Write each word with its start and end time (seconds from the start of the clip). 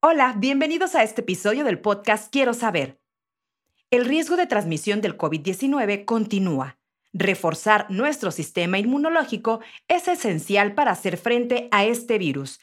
Hola, 0.00 0.36
bienvenidos 0.38 0.94
a 0.94 1.02
este 1.02 1.22
episodio 1.22 1.64
del 1.64 1.80
podcast 1.80 2.30
Quiero 2.32 2.54
saber. 2.54 3.00
El 3.90 4.04
riesgo 4.04 4.36
de 4.36 4.46
transmisión 4.46 5.00
del 5.00 5.18
COVID-19 5.18 6.04
continúa. 6.04 6.78
Reforzar 7.12 7.90
nuestro 7.90 8.30
sistema 8.30 8.78
inmunológico 8.78 9.58
es 9.88 10.06
esencial 10.06 10.76
para 10.76 10.92
hacer 10.92 11.16
frente 11.16 11.66
a 11.72 11.84
este 11.84 12.16
virus, 12.16 12.60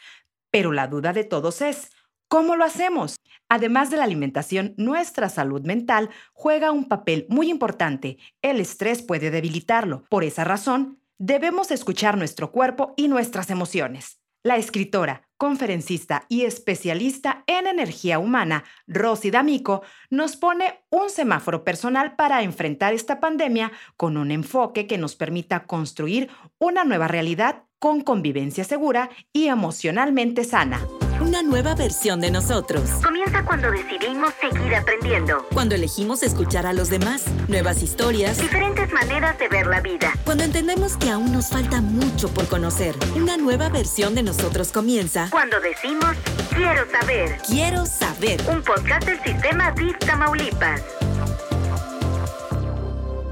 pero 0.49 0.71
la 0.71 0.87
duda 0.87 1.11
de 1.11 1.25
todos 1.25 1.61
es, 1.61 1.91
¿cómo 2.29 2.55
lo 2.55 2.63
hacemos? 2.63 3.17
Además 3.49 3.89
de 3.89 3.97
la 3.97 4.05
alimentación, 4.05 4.73
nuestra 4.77 5.27
salud 5.27 5.63
mental 5.63 6.11
juega 6.31 6.71
un 6.71 6.87
papel 6.87 7.25
muy 7.27 7.49
importante. 7.49 8.17
El 8.41 8.61
estrés 8.61 9.01
puede 9.01 9.29
debilitarlo. 9.29 10.05
Por 10.09 10.23
esa 10.23 10.45
razón, 10.45 11.01
debemos 11.17 11.69
escuchar 11.71 12.17
nuestro 12.17 12.53
cuerpo 12.53 12.93
y 12.95 13.09
nuestras 13.09 13.49
emociones. 13.49 14.21
La 14.41 14.55
escritora, 14.55 15.24
conferencista 15.37 16.25
y 16.29 16.43
especialista 16.43 17.43
en 17.47 17.67
energía 17.67 18.19
humana, 18.19 18.63
Rosy 18.87 19.31
D'Amico, 19.31 19.83
nos 20.09 20.37
pone 20.37 20.83
un 20.89 21.09
semáforo 21.09 21.63
personal 21.63 22.15
para 22.15 22.41
enfrentar 22.41 22.93
esta 22.93 23.19
pandemia 23.19 23.71
con 23.97 24.17
un 24.17 24.31
enfoque 24.31 24.87
que 24.87 24.97
nos 24.97 25.15
permita 25.15 25.65
construir 25.65 26.29
una 26.57 26.83
nueva 26.83 27.07
realidad 27.07 27.63
con 27.79 28.01
convivencia 28.01 28.63
segura 28.63 29.09
y 29.33 29.47
emocionalmente 29.47 30.43
sana. 30.43 30.79
Una 31.21 31.41
nueva 31.41 31.75
versión 31.75 32.19
de 32.19 32.29
nosotros. 32.29 32.89
Comienza 33.03 33.43
cuando 33.45 33.71
decidimos 33.71 34.33
seguir 34.41 34.75
aprendiendo. 34.75 35.45
Cuando 35.53 35.75
elegimos 35.75 36.23
escuchar 36.23 36.65
a 36.65 36.73
los 36.73 36.89
demás. 36.89 37.23
Nuevas 37.47 37.81
historias. 37.81 38.37
Diferentes 38.37 38.91
maneras 38.91 39.37
de 39.39 39.47
ver 39.47 39.65
la 39.67 39.79
vida. 39.79 40.11
Cuando 40.25 40.43
entendemos 40.43 40.97
que 40.97 41.09
aún 41.09 41.31
nos 41.31 41.49
falta 41.49 41.79
mucho 41.79 42.27
por 42.29 42.47
conocer. 42.47 42.95
Una 43.15 43.37
nueva 43.37 43.69
versión 43.69 44.13
de 44.13 44.23
nosotros 44.23 44.71
comienza. 44.71 45.29
Cuando 45.31 45.59
decimos 45.61 46.15
quiero 46.53 46.85
saber. 46.91 47.37
Quiero 47.47 47.85
saber. 47.85 48.41
Un 48.49 48.61
podcast 48.61 49.05
del 49.05 49.21
sistema 49.23 49.71
DIF 49.71 49.97
Tamaulipas. 49.99 50.81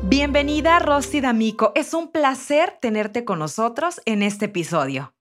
Bienvenida 0.04 0.80
Rosy 0.80 1.22
D'Amico. 1.22 1.74
Es 1.76 1.94
un 1.94 2.12
placer 2.12 2.78
tenerte 2.80 3.26
con 3.26 3.40
nosotros 3.40 4.02
en 4.06 4.24
este 4.24 4.46
episodio. 4.46 5.13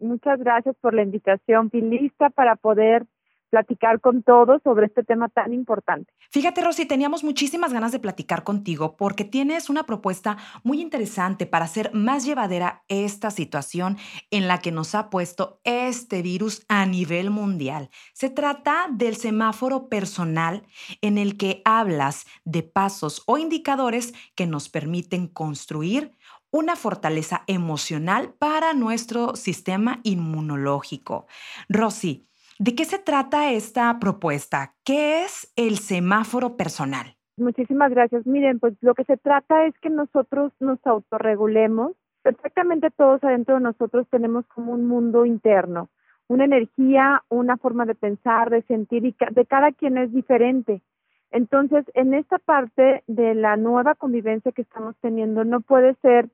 Muchas 0.00 0.38
gracias 0.40 0.74
por 0.80 0.94
la 0.94 1.02
invitación. 1.02 1.70
Lista 1.72 2.30
para 2.30 2.56
poder 2.56 3.06
platicar 3.50 4.00
con 4.00 4.22
todos 4.22 4.62
sobre 4.62 4.86
este 4.86 5.02
tema 5.02 5.28
tan 5.28 5.52
importante. 5.52 6.12
Fíjate, 6.30 6.62
Rosy, 6.62 6.86
teníamos 6.86 7.24
muchísimas 7.24 7.72
ganas 7.72 7.92
de 7.92 7.98
platicar 7.98 8.44
contigo 8.44 8.96
porque 8.96 9.24
tienes 9.24 9.68
una 9.68 9.84
propuesta 9.84 10.38
muy 10.62 10.80
interesante 10.80 11.46
para 11.46 11.64
hacer 11.64 11.90
más 11.92 12.24
llevadera 12.24 12.84
esta 12.88 13.30
situación 13.30 13.98
en 14.30 14.46
la 14.46 14.58
que 14.58 14.70
nos 14.70 14.94
ha 14.94 15.10
puesto 15.10 15.60
este 15.64 16.22
virus 16.22 16.64
a 16.68 16.86
nivel 16.86 17.30
mundial. 17.30 17.90
Se 18.14 18.30
trata 18.30 18.86
del 18.90 19.16
semáforo 19.16 19.88
personal 19.88 20.62
en 21.02 21.18
el 21.18 21.36
que 21.36 21.60
hablas 21.64 22.26
de 22.44 22.62
pasos 22.62 23.22
o 23.26 23.36
indicadores 23.36 24.14
que 24.36 24.46
nos 24.46 24.68
permiten 24.68 25.26
construir 25.26 26.12
una 26.50 26.76
fortaleza 26.76 27.42
emocional 27.46 28.34
para 28.38 28.74
nuestro 28.74 29.36
sistema 29.36 30.00
inmunológico. 30.02 31.26
Rosy, 31.68 32.26
¿de 32.58 32.74
qué 32.74 32.84
se 32.84 32.98
trata 32.98 33.52
esta 33.52 33.98
propuesta? 34.00 34.74
¿Qué 34.84 35.24
es 35.24 35.52
el 35.56 35.78
semáforo 35.78 36.56
personal? 36.56 37.16
Muchísimas 37.36 37.90
gracias. 37.90 38.26
Miren, 38.26 38.58
pues 38.58 38.74
lo 38.80 38.94
que 38.94 39.04
se 39.04 39.16
trata 39.16 39.66
es 39.66 39.74
que 39.80 39.90
nosotros 39.90 40.52
nos 40.60 40.78
autorregulemos. 40.84 41.92
Perfectamente 42.22 42.90
todos 42.90 43.24
adentro 43.24 43.54
de 43.54 43.62
nosotros 43.62 44.06
tenemos 44.10 44.46
como 44.48 44.72
un 44.72 44.86
mundo 44.86 45.24
interno, 45.24 45.88
una 46.28 46.44
energía, 46.44 47.24
una 47.30 47.56
forma 47.56 47.86
de 47.86 47.94
pensar, 47.94 48.50
de 48.50 48.62
sentir 48.62 49.06
y 49.06 49.16
de 49.30 49.46
cada 49.46 49.72
quien 49.72 49.96
es 49.96 50.12
diferente. 50.12 50.82
Entonces, 51.30 51.84
en 51.94 52.12
esta 52.12 52.38
parte 52.38 53.04
de 53.06 53.34
la 53.34 53.56
nueva 53.56 53.94
convivencia 53.94 54.52
que 54.52 54.62
estamos 54.62 54.96
teniendo, 55.00 55.44
no 55.44 55.60
puede 55.60 55.94
ser 56.02 56.28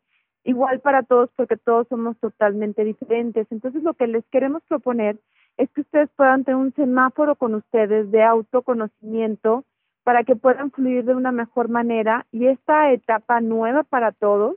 igual 0.46 0.80
para 0.80 1.02
todos 1.02 1.28
porque 1.36 1.56
todos 1.56 1.88
somos 1.88 2.16
totalmente 2.18 2.84
diferentes. 2.84 3.46
Entonces 3.50 3.82
lo 3.82 3.94
que 3.94 4.06
les 4.06 4.24
queremos 4.26 4.62
proponer 4.68 5.18
es 5.56 5.68
que 5.72 5.80
ustedes 5.80 6.08
puedan 6.16 6.44
tener 6.44 6.56
un 6.56 6.72
semáforo 6.74 7.34
con 7.34 7.54
ustedes 7.54 8.10
de 8.10 8.22
autoconocimiento 8.22 9.64
para 10.04 10.22
que 10.22 10.36
puedan 10.36 10.70
fluir 10.70 11.04
de 11.04 11.14
una 11.14 11.32
mejor 11.32 11.68
manera 11.68 12.26
y 12.30 12.46
esta 12.46 12.92
etapa 12.92 13.40
nueva 13.40 13.82
para 13.82 14.12
todos, 14.12 14.56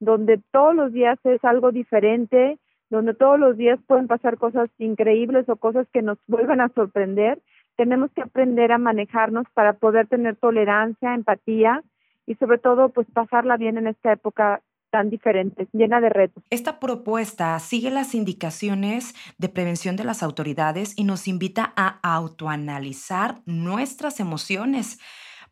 donde 0.00 0.40
todos 0.50 0.74
los 0.74 0.92
días 0.92 1.18
es 1.22 1.44
algo 1.44 1.70
diferente, 1.70 2.58
donde 2.90 3.14
todos 3.14 3.38
los 3.38 3.56
días 3.56 3.78
pueden 3.86 4.08
pasar 4.08 4.38
cosas 4.38 4.68
increíbles 4.78 5.48
o 5.48 5.56
cosas 5.56 5.86
que 5.92 6.02
nos 6.02 6.18
vuelvan 6.26 6.60
a 6.60 6.68
sorprender, 6.70 7.38
tenemos 7.76 8.10
que 8.10 8.22
aprender 8.22 8.72
a 8.72 8.78
manejarnos 8.78 9.46
para 9.54 9.74
poder 9.74 10.08
tener 10.08 10.34
tolerancia, 10.34 11.14
empatía 11.14 11.84
y 12.26 12.34
sobre 12.34 12.58
todo 12.58 12.88
pues 12.88 13.06
pasarla 13.12 13.56
bien 13.56 13.78
en 13.78 13.86
esta 13.86 14.12
época 14.12 14.62
tan 14.90 15.10
diferentes, 15.10 15.68
llena 15.72 16.00
de 16.00 16.08
retos. 16.08 16.42
Esta 16.50 16.80
propuesta 16.80 17.58
sigue 17.58 17.90
las 17.90 18.14
indicaciones 18.14 19.14
de 19.38 19.48
prevención 19.48 19.96
de 19.96 20.04
las 20.04 20.22
autoridades 20.22 20.94
y 20.96 21.04
nos 21.04 21.28
invita 21.28 21.72
a 21.76 21.98
autoanalizar 22.02 23.40
nuestras 23.46 24.20
emociones. 24.20 24.98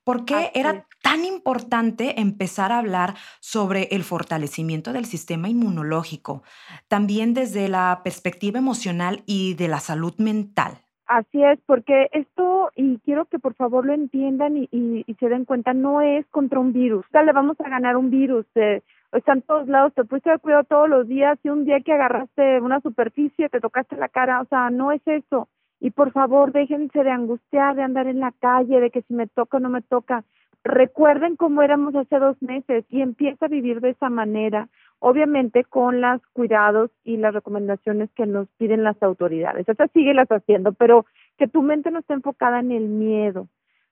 ¿Por 0.04 0.24
qué 0.24 0.52
era 0.54 0.86
tan 1.02 1.24
importante 1.24 2.20
empezar 2.20 2.70
a 2.70 2.78
hablar 2.78 3.14
sobre 3.40 3.88
el 3.90 4.04
fortalecimiento 4.04 4.92
del 4.92 5.04
sistema 5.04 5.48
inmunológico, 5.48 6.44
también 6.86 7.34
desde 7.34 7.68
la 7.68 8.02
perspectiva 8.04 8.60
emocional 8.60 9.24
y 9.26 9.54
de 9.54 9.66
la 9.66 9.80
salud 9.80 10.14
mental? 10.18 10.78
Así 11.06 11.42
es, 11.42 11.58
porque 11.66 12.08
esto, 12.12 12.70
y 12.74 12.98
quiero 13.04 13.26
que 13.26 13.38
por 13.38 13.54
favor 13.54 13.86
lo 13.86 13.94
entiendan 13.94 14.56
y, 14.56 15.04
se 15.18 15.28
den 15.28 15.44
cuenta, 15.44 15.72
no 15.72 16.00
es 16.00 16.26
contra 16.26 16.58
un 16.58 16.72
virus. 16.72 17.04
O 17.06 17.10
sea, 17.10 17.22
le 17.22 17.32
vamos 17.32 17.56
a 17.60 17.68
ganar 17.68 17.96
un 17.96 18.10
virus. 18.10 18.46
Eh, 18.54 18.82
están 19.16 19.42
todos 19.42 19.66
lados, 19.68 19.94
te 19.94 20.04
pusiste 20.04 20.30
de 20.30 20.38
cuidado 20.38 20.64
todos 20.64 20.88
los 20.88 21.08
días 21.08 21.38
y 21.42 21.48
un 21.48 21.64
día 21.64 21.80
que 21.80 21.92
agarraste 21.92 22.60
una 22.60 22.80
superficie, 22.80 23.48
te 23.48 23.60
tocaste 23.60 23.96
la 23.96 24.08
cara, 24.08 24.40
o 24.40 24.44
sea, 24.46 24.70
no 24.70 24.92
es 24.92 25.00
eso. 25.06 25.48
Y 25.80 25.90
por 25.90 26.12
favor, 26.12 26.52
déjense 26.52 27.02
de 27.02 27.10
angustiar, 27.10 27.76
de 27.76 27.82
andar 27.82 28.06
en 28.06 28.20
la 28.20 28.32
calle, 28.40 28.80
de 28.80 28.90
que 28.90 29.02
si 29.02 29.14
me 29.14 29.26
toca 29.26 29.58
o 29.58 29.60
no 29.60 29.68
me 29.68 29.82
toca. 29.82 30.24
Recuerden 30.64 31.36
cómo 31.36 31.62
éramos 31.62 31.94
hace 31.94 32.18
dos 32.18 32.40
meses 32.42 32.84
y 32.90 33.00
empieza 33.00 33.46
a 33.46 33.48
vivir 33.48 33.80
de 33.80 33.90
esa 33.90 34.10
manera, 34.10 34.68
obviamente 34.98 35.64
con 35.64 36.00
los 36.00 36.20
cuidados 36.32 36.90
y 37.04 37.18
las 37.18 37.34
recomendaciones 37.34 38.10
que 38.16 38.26
nos 38.26 38.48
piden 38.58 38.82
las 38.82 39.00
autoridades. 39.02 39.68
Esas 39.68 39.90
sigue 39.92 40.14
las 40.14 40.28
haciendo, 40.28 40.72
pero 40.72 41.06
que 41.38 41.46
tu 41.46 41.62
mente 41.62 41.90
no 41.90 42.00
esté 42.00 42.14
enfocada 42.14 42.60
en 42.60 42.72
el 42.72 42.88
miedo, 42.88 43.46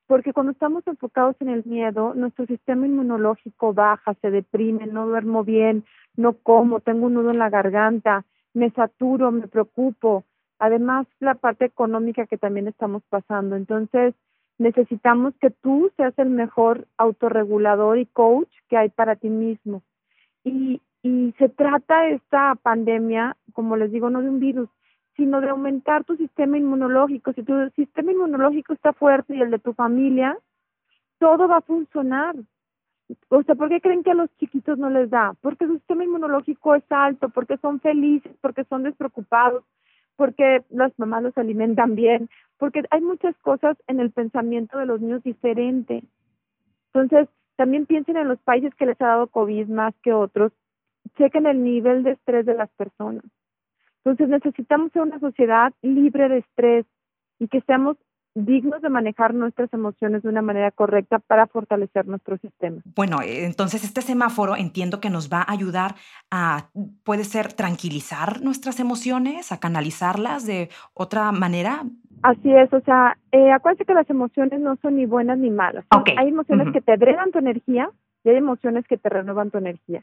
porque 0.06 0.32
cuando 0.32 0.52
estamos 0.52 0.86
enfocados 0.86 1.36
en 1.40 1.48
el 1.48 1.64
miedo, 1.64 2.14
nuestro 2.14 2.46
sistema 2.46 2.86
inmunológico 2.86 3.72
baja, 3.72 4.14
se 4.20 4.30
deprime, 4.30 4.86
no 4.86 5.06
duermo 5.06 5.44
bien, 5.44 5.84
no 6.16 6.34
como, 6.34 6.80
tengo 6.80 7.06
un 7.06 7.14
nudo 7.14 7.30
en 7.30 7.38
la 7.38 7.50
garganta, 7.50 8.24
me 8.52 8.70
saturo, 8.70 9.32
me 9.32 9.48
preocupo. 9.48 10.24
Además, 10.58 11.06
la 11.20 11.34
parte 11.34 11.64
económica 11.64 12.26
que 12.26 12.38
también 12.38 12.68
estamos 12.68 13.02
pasando. 13.08 13.56
Entonces, 13.56 14.14
necesitamos 14.58 15.34
que 15.40 15.50
tú 15.50 15.90
seas 15.96 16.16
el 16.18 16.30
mejor 16.30 16.86
autorregulador 16.96 17.98
y 17.98 18.06
coach 18.06 18.48
que 18.68 18.76
hay 18.76 18.90
para 18.90 19.16
ti 19.16 19.28
mismo. 19.30 19.82
Y, 20.44 20.80
y 21.02 21.34
se 21.38 21.48
trata 21.48 22.08
esta 22.08 22.54
pandemia, 22.56 23.36
como 23.52 23.76
les 23.76 23.90
digo, 23.90 24.10
no 24.10 24.22
de 24.22 24.28
un 24.28 24.40
virus, 24.40 24.68
sino 25.16 25.40
de 25.40 25.48
aumentar 25.48 26.04
tu 26.04 26.16
sistema 26.16 26.58
inmunológico. 26.58 27.32
Si 27.32 27.42
tu 27.42 27.70
sistema 27.70 28.12
inmunológico 28.12 28.72
está 28.72 28.92
fuerte 28.92 29.36
y 29.36 29.40
el 29.40 29.50
de 29.50 29.58
tu 29.58 29.72
familia, 29.72 30.36
todo 31.18 31.48
va 31.48 31.58
a 31.58 31.62
funcionar. 31.62 32.34
O 33.28 33.42
sea, 33.42 33.54
¿por 33.54 33.68
qué 33.68 33.80
creen 33.80 34.02
que 34.02 34.10
a 34.10 34.14
los 34.14 34.34
chiquitos 34.38 34.78
no 34.78 34.90
les 34.90 35.10
da? 35.10 35.34
Porque 35.40 35.66
su 35.66 35.74
sistema 35.74 36.04
inmunológico 36.04 36.74
es 36.74 36.84
alto, 36.90 37.28
porque 37.28 37.58
son 37.58 37.80
felices, 37.80 38.32
porque 38.40 38.64
son 38.64 38.82
despreocupados, 38.82 39.64
porque 40.16 40.64
las 40.70 40.96
mamás 40.98 41.22
los 41.22 41.38
alimentan 41.38 41.94
bien, 41.94 42.28
porque 42.58 42.82
hay 42.90 43.00
muchas 43.00 43.36
cosas 43.38 43.76
en 43.86 44.00
el 44.00 44.10
pensamiento 44.10 44.78
de 44.78 44.86
los 44.86 45.00
niños 45.00 45.22
diferente. 45.22 46.02
Entonces, 46.92 47.28
también 47.56 47.86
piensen 47.86 48.16
en 48.16 48.28
los 48.28 48.38
países 48.40 48.74
que 48.74 48.86
les 48.86 49.00
ha 49.00 49.06
dado 49.06 49.26
COVID 49.28 49.68
más 49.68 49.94
que 50.02 50.12
otros, 50.12 50.52
chequen 51.16 51.46
el 51.46 51.62
nivel 51.62 52.02
de 52.02 52.12
estrés 52.12 52.46
de 52.46 52.54
las 52.54 52.70
personas. 52.70 53.24
Entonces 54.04 54.28
necesitamos 54.28 54.92
ser 54.92 55.02
una 55.02 55.18
sociedad 55.18 55.72
libre 55.82 56.28
de 56.28 56.38
estrés 56.38 56.86
y 57.38 57.48
que 57.48 57.62
seamos 57.62 57.96
dignos 58.34 58.82
de 58.82 58.88
manejar 58.88 59.32
nuestras 59.32 59.72
emociones 59.72 60.22
de 60.22 60.28
una 60.28 60.42
manera 60.42 60.70
correcta 60.72 61.20
para 61.20 61.46
fortalecer 61.46 62.06
nuestro 62.06 62.36
sistema. 62.38 62.82
Bueno, 62.96 63.22
eh, 63.22 63.44
entonces 63.44 63.84
este 63.84 64.02
semáforo 64.02 64.56
entiendo 64.56 65.00
que 65.00 65.08
nos 65.08 65.32
va 65.32 65.38
a 65.38 65.52
ayudar 65.52 65.94
a, 66.30 66.68
puede 67.04 67.24
ser, 67.24 67.52
tranquilizar 67.52 68.42
nuestras 68.42 68.80
emociones, 68.80 69.52
a 69.52 69.60
canalizarlas 69.60 70.46
de 70.46 70.68
otra 70.94 71.30
manera. 71.30 71.84
Así 72.22 72.52
es, 72.52 72.72
o 72.72 72.80
sea, 72.80 73.16
eh, 73.30 73.52
acuérdense 73.52 73.84
que 73.84 73.94
las 73.94 74.10
emociones 74.10 74.60
no 74.60 74.76
son 74.82 74.96
ni 74.96 75.06
buenas 75.06 75.38
ni 75.38 75.50
malas. 75.50 75.84
Hay 76.18 76.28
emociones 76.28 76.72
que 76.72 76.80
te 76.80 76.96
drenan 76.96 77.30
tu 77.30 77.38
energía 77.38 77.90
y 78.24 78.30
hay 78.30 78.36
emociones 78.36 78.84
que 78.88 78.96
te 78.96 79.08
renuevan 79.08 79.50
tu 79.50 79.58
energía. 79.58 80.02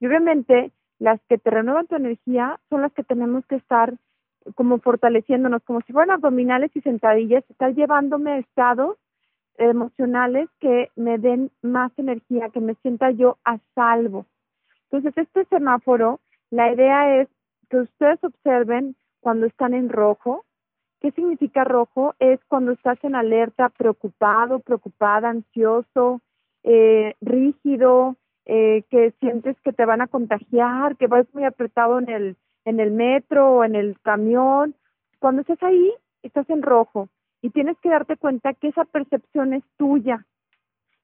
Y 0.00 0.06
obviamente 0.06 0.70
las 0.98 1.20
que 1.28 1.38
te 1.38 1.50
renuevan 1.50 1.86
tu 1.86 1.96
energía 1.96 2.58
son 2.70 2.82
las 2.82 2.92
que 2.92 3.02
tenemos 3.02 3.44
que 3.46 3.56
estar 3.56 3.94
como 4.54 4.78
fortaleciéndonos, 4.78 5.62
como 5.64 5.80
si 5.82 5.92
fueran 5.92 6.12
abdominales 6.12 6.70
y 6.74 6.80
sentadillas, 6.80 7.44
está 7.50 7.70
llevándome 7.70 8.32
a 8.32 8.38
estados 8.38 8.96
emocionales 9.58 10.48
que 10.60 10.90
me 10.96 11.18
den 11.18 11.50
más 11.62 11.90
energía, 11.96 12.50
que 12.50 12.60
me 12.60 12.74
sienta 12.76 13.10
yo 13.10 13.38
a 13.44 13.58
salvo. 13.74 14.26
Entonces, 14.90 15.16
este 15.16 15.44
semáforo, 15.46 16.20
la 16.50 16.72
idea 16.72 17.20
es 17.20 17.28
que 17.70 17.78
ustedes 17.78 18.22
observen 18.22 18.94
cuando 19.20 19.46
están 19.46 19.74
en 19.74 19.88
rojo. 19.88 20.44
¿Qué 21.00 21.10
significa 21.12 21.64
rojo? 21.64 22.14
Es 22.18 22.38
cuando 22.46 22.72
estás 22.72 23.02
en 23.02 23.14
alerta, 23.14 23.70
preocupado, 23.70 24.60
preocupada, 24.60 25.30
ansioso, 25.30 26.20
eh, 26.62 27.14
rígido, 27.20 28.16
eh, 28.46 28.84
que 28.90 29.12
sientes 29.18 29.56
que 29.62 29.72
te 29.72 29.84
van 29.84 30.00
a 30.00 30.06
contagiar, 30.06 30.96
que 30.96 31.08
vas 31.08 31.26
muy 31.34 31.44
apretado 31.44 31.98
en 31.98 32.08
el, 32.08 32.36
en 32.64 32.78
el 32.78 32.92
metro 32.92 33.50
o 33.50 33.64
en 33.64 33.74
el 33.74 33.98
camión. 34.02 34.74
Cuando 35.18 35.40
estás 35.40 35.60
ahí, 35.64 35.92
estás 36.22 36.48
en 36.48 36.62
rojo 36.62 37.08
y 37.42 37.50
tienes 37.50 37.76
que 37.78 37.88
darte 37.88 38.16
cuenta 38.16 38.54
que 38.54 38.68
esa 38.68 38.84
percepción 38.84 39.52
es 39.52 39.64
tuya. 39.76 40.24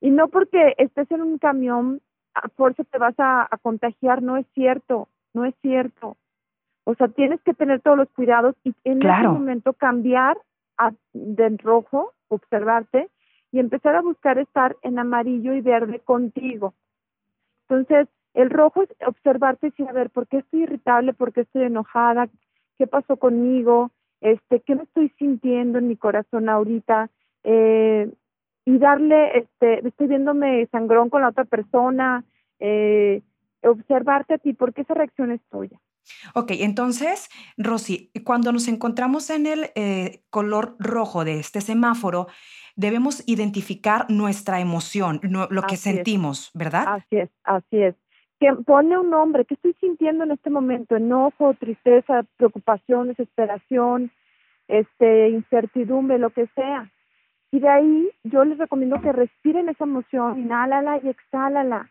Y 0.00 0.10
no 0.10 0.28
porque 0.28 0.74
estés 0.78 1.10
en 1.10 1.20
un 1.20 1.38
camión, 1.38 2.00
a 2.34 2.48
fuerza 2.50 2.84
te 2.84 2.98
vas 2.98 3.14
a, 3.18 3.48
contagiar, 3.60 4.22
no 4.22 4.36
es 4.36 4.46
cierto, 4.54 5.08
no 5.34 5.44
es 5.44 5.54
cierto. 5.62 6.16
O 6.84 6.94
sea, 6.94 7.08
tienes 7.08 7.40
que 7.42 7.54
tener 7.54 7.80
todos 7.80 7.96
los 7.96 8.08
cuidados 8.10 8.54
y 8.64 8.74
en 8.84 9.02
ese 9.02 9.28
momento 9.28 9.72
cambiar 9.72 10.36
a, 10.78 10.92
de 11.12 11.56
rojo, 11.58 12.12
observarte 12.28 13.08
y 13.52 13.58
empezar 13.58 13.94
a 13.94 14.00
buscar 14.00 14.38
estar 14.38 14.76
en 14.82 14.98
amarillo 14.98 15.54
y 15.54 15.60
verde 15.60 16.00
contigo. 16.00 16.74
Entonces, 17.72 18.06
el 18.34 18.50
rojo 18.50 18.82
es 18.82 18.90
observarte 19.06 19.72
y 19.74 19.82
ver 19.94 20.10
por 20.10 20.26
qué 20.28 20.38
estoy 20.38 20.64
irritable, 20.64 21.14
por 21.14 21.32
qué 21.32 21.42
estoy 21.42 21.62
enojada, 21.62 22.28
qué 22.76 22.86
pasó 22.86 23.16
conmigo, 23.16 23.90
este, 24.20 24.60
qué 24.60 24.74
me 24.74 24.82
estoy 24.82 25.10
sintiendo 25.18 25.78
en 25.78 25.88
mi 25.88 25.96
corazón 25.96 26.50
ahorita, 26.50 27.08
eh, 27.44 28.12
y 28.66 28.78
darle, 28.78 29.38
este, 29.38 29.88
estoy 29.88 30.06
viéndome 30.06 30.68
sangrón 30.70 31.08
con 31.08 31.22
la 31.22 31.30
otra 31.30 31.46
persona, 31.46 32.24
eh, 32.60 33.22
observarte 33.62 34.34
a 34.34 34.38
ti, 34.38 34.52
porque 34.52 34.82
esa 34.82 34.92
reacción 34.92 35.32
es 35.32 35.40
tuya. 35.50 35.78
Ok, 36.34 36.50
entonces, 36.58 37.30
Rosy, 37.56 38.10
cuando 38.24 38.52
nos 38.52 38.68
encontramos 38.68 39.30
en 39.30 39.46
el 39.46 39.70
eh, 39.76 40.22
color 40.30 40.76
rojo 40.78 41.24
de 41.24 41.38
este 41.38 41.60
semáforo, 41.60 42.26
debemos 42.76 43.22
identificar 43.26 44.06
nuestra 44.08 44.60
emoción, 44.60 45.20
lo 45.22 45.62
que 45.62 45.76
sentimos, 45.76 46.50
¿verdad? 46.54 46.84
Así 46.86 47.16
es, 47.16 47.30
así 47.44 47.82
es. 47.82 47.94
Que 48.40 48.52
pone 48.66 48.98
un 48.98 49.10
nombre, 49.10 49.44
¿qué 49.44 49.54
estoy 49.54 49.74
sintiendo 49.80 50.24
en 50.24 50.32
este 50.32 50.50
momento? 50.50 50.96
Enojo, 50.96 51.54
tristeza, 51.54 52.24
preocupación, 52.36 53.08
desesperación, 53.08 54.10
este, 54.68 55.28
incertidumbre, 55.28 56.18
lo 56.18 56.30
que 56.30 56.46
sea. 56.54 56.90
Y 57.52 57.60
de 57.60 57.68
ahí 57.68 58.10
yo 58.24 58.44
les 58.44 58.58
recomiendo 58.58 59.00
que 59.00 59.12
respiren 59.12 59.68
esa 59.68 59.84
emoción, 59.84 60.40
inhálala 60.40 60.98
y 61.04 61.08
exhálala. 61.08 61.90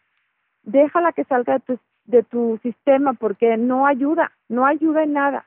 Déjala 0.63 1.13
que 1.13 1.23
salga 1.25 1.53
de 1.53 1.59
tu, 1.59 1.79
de 2.05 2.23
tu 2.23 2.59
sistema 2.63 3.13
porque 3.13 3.57
no 3.57 3.85
ayuda, 3.85 4.31
no 4.49 4.65
ayuda 4.65 5.03
en 5.03 5.13
nada. 5.13 5.45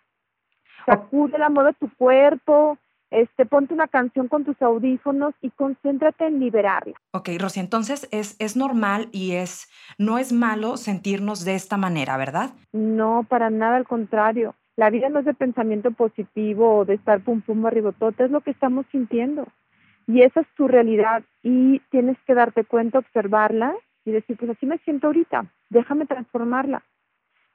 Sacúdela, 0.86 1.48
mueve 1.48 1.72
tu 1.74 1.90
cuerpo, 1.96 2.78
este, 3.14 3.46
ponte 3.46 3.72
una 3.72 3.86
canción 3.86 4.26
con 4.28 4.44
tus 4.44 4.60
audífonos 4.60 5.34
y 5.40 5.50
concéntrate 5.50 6.26
en 6.26 6.40
liberarla. 6.40 6.94
Ok, 7.12 7.30
Rosy, 7.38 7.60
entonces 7.60 8.08
es, 8.10 8.36
es 8.40 8.56
normal 8.56 9.08
y 9.12 9.32
es, 9.32 9.68
no 9.98 10.18
es 10.18 10.32
malo 10.32 10.76
sentirnos 10.76 11.44
de 11.44 11.54
esta 11.54 11.76
manera, 11.76 12.16
¿verdad? 12.16 12.50
No, 12.72 13.24
para 13.28 13.50
nada, 13.50 13.76
al 13.76 13.86
contrario. 13.86 14.54
La 14.76 14.90
vida 14.90 15.08
no 15.08 15.20
es 15.20 15.24
de 15.24 15.34
pensamiento 15.34 15.92
positivo 15.92 16.78
o 16.78 16.84
de 16.84 16.94
estar 16.94 17.20
pum 17.20 17.40
pum 17.40 17.64
arribotote, 17.66 18.24
es 18.24 18.30
lo 18.32 18.40
que 18.40 18.50
estamos 18.50 18.84
sintiendo. 18.90 19.46
Y 20.08 20.22
esa 20.22 20.40
es 20.40 20.48
tu 20.56 20.66
realidad 20.66 21.22
y 21.42 21.78
tienes 21.90 22.18
que 22.26 22.34
darte 22.34 22.64
cuenta, 22.64 22.98
observarla 22.98 23.74
y 24.04 24.10
decir, 24.10 24.36
pues 24.36 24.50
así 24.50 24.66
me 24.66 24.78
siento 24.78 25.06
ahorita, 25.06 25.46
déjame 25.70 26.06
transformarla. 26.06 26.82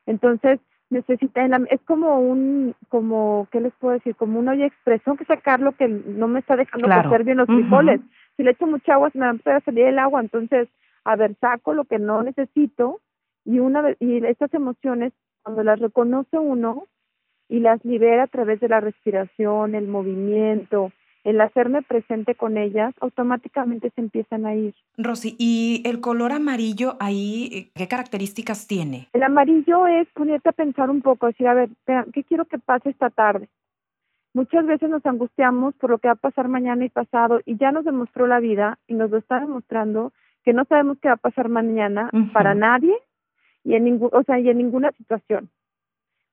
Entonces, 0.06 0.60
necesita, 0.90 1.46
es 1.46 1.82
como 1.86 2.20
un, 2.20 2.76
como, 2.90 3.48
¿qué 3.52 3.62
les 3.62 3.74
puedo 3.74 3.94
decir? 3.94 4.16
Como 4.16 4.40
una 4.40 4.54
olla 4.54 4.66
expresión 4.66 5.18
que 5.18 5.26
sacar 5.26 5.60
lo 5.60 5.74
que 5.74 5.88
no 5.88 6.28
me 6.28 6.40
está 6.40 6.56
dejando 6.56 6.88
claro. 6.88 7.24
bien 7.24 7.38
los 7.38 7.48
frijoles. 7.48 8.02
Si 8.36 8.44
le 8.44 8.52
echo 8.52 8.68
mucha 8.68 8.94
agua, 8.94 9.10
se 9.12 9.18
me 9.18 9.26
va 9.26 9.32
a 9.32 9.34
empezar 9.34 9.56
a 9.56 9.62
salir 9.62 9.86
el 9.86 10.00
agua, 10.00 10.22
entonces, 10.22 10.68
a 11.04 11.16
ver, 11.16 11.36
saco 11.40 11.74
lo 11.74 11.86
que 11.86 12.00
no 12.00 12.24
necesito 12.24 13.00
y 13.46 13.60
una 13.60 13.82
vez, 13.82 13.98
y 14.00 14.24
estas 14.26 14.54
emociones, 14.54 15.14
cuando 15.44 15.64
las 15.64 15.80
reconoce 15.80 16.38
uno 16.38 16.88
y 17.48 17.60
las 17.60 17.84
libera 17.84 18.24
a 18.24 18.28
través 18.28 18.60
de 18.60 18.70
la 18.70 18.80
respiración, 18.80 19.76
el 19.76 19.88
movimiento, 19.88 20.92
el 21.30 21.42
hacerme 21.42 21.82
presente 21.84 22.34
con 22.34 22.58
ellas, 22.58 22.94
automáticamente 23.02 23.92
se 23.92 24.02
empiezan 24.02 24.46
a 24.46 24.56
ir. 24.56 24.74
Rosy, 24.98 25.36
¿y 25.38 25.84
el 25.86 26.02
color 26.02 26.32
amarillo 26.32 26.98
ahí 27.00 27.72
qué 27.76 27.88
características 27.88 28.68
tiene? 28.68 29.10
El 29.14 29.24
amarillo 29.24 29.86
es 29.88 30.08
ponerte 30.10 30.50
a 30.50 30.54
pensar 30.54 30.90
un 30.90 31.02
poco, 31.02 31.28
decir, 31.28 31.48
a 31.48 31.54
ver, 31.54 31.70
¿qué 32.14 32.24
quiero 32.24 32.46
que 32.46 32.58
pase 32.58 32.90
esta 32.90 33.10
tarde? 33.10 33.48
Muchas 34.34 34.66
veces 34.66 34.90
nos 34.90 35.06
angustiamos 35.06 35.76
por 35.76 35.90
lo 35.90 35.98
que 36.00 36.08
va 36.08 36.14
a 36.14 36.16
pasar 36.16 36.48
mañana 36.48 36.86
y 36.86 36.90
pasado 36.90 37.42
y 37.46 37.58
ya 37.58 37.72
nos 37.72 37.86
demostró 37.86 38.28
la 38.28 38.40
vida 38.40 38.80
y 38.88 38.94
nos 38.94 39.12
lo 39.12 39.18
está 39.18 39.40
demostrando 39.40 40.14
que 40.44 40.54
no 40.54 40.66
sabemos 40.66 40.98
qué 41.02 41.10
va 41.10 41.16
a 41.16 41.18
pasar 41.18 41.50
mañana 41.50 42.10
para 42.34 42.56
nadie 42.56 42.96
y 43.64 43.76
en 43.76 43.84
ningún, 43.84 44.10
o 44.14 44.24
sea, 44.24 44.40
y 44.40 44.50
en 44.50 44.58
ninguna 44.58 44.92
situación. 44.94 45.50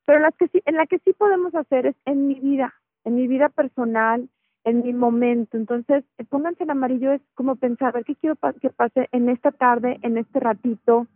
Pero 0.06 0.18
en 0.18 0.22
las 0.22 0.36
que 0.36 0.48
sí, 0.48 0.62
en 0.64 0.76
la 0.76 0.86
que 0.86 0.98
sí 1.00 1.12
podemos 1.12 1.54
hacer 1.54 1.86
es 1.86 1.96
en 2.04 2.28
mi 2.28 2.34
vida, 2.34 2.74
en 3.04 3.16
mi 3.16 3.26
vida 3.26 3.48
personal, 3.48 4.28
en 4.66 4.82
mi 4.82 4.92
momento. 4.92 5.56
Entonces, 5.56 6.04
pónganse 6.28 6.64
en 6.64 6.72
amarillo, 6.72 7.12
es 7.12 7.22
como 7.34 7.54
pensar, 7.54 7.96
a 7.96 8.02
¿qué 8.02 8.16
quiero 8.16 8.36
que 8.60 8.68
pase 8.70 9.08
en 9.12 9.28
esta 9.28 9.52
tarde, 9.52 9.98
en 10.02 10.18
este 10.18 10.40
ratito? 10.40 11.06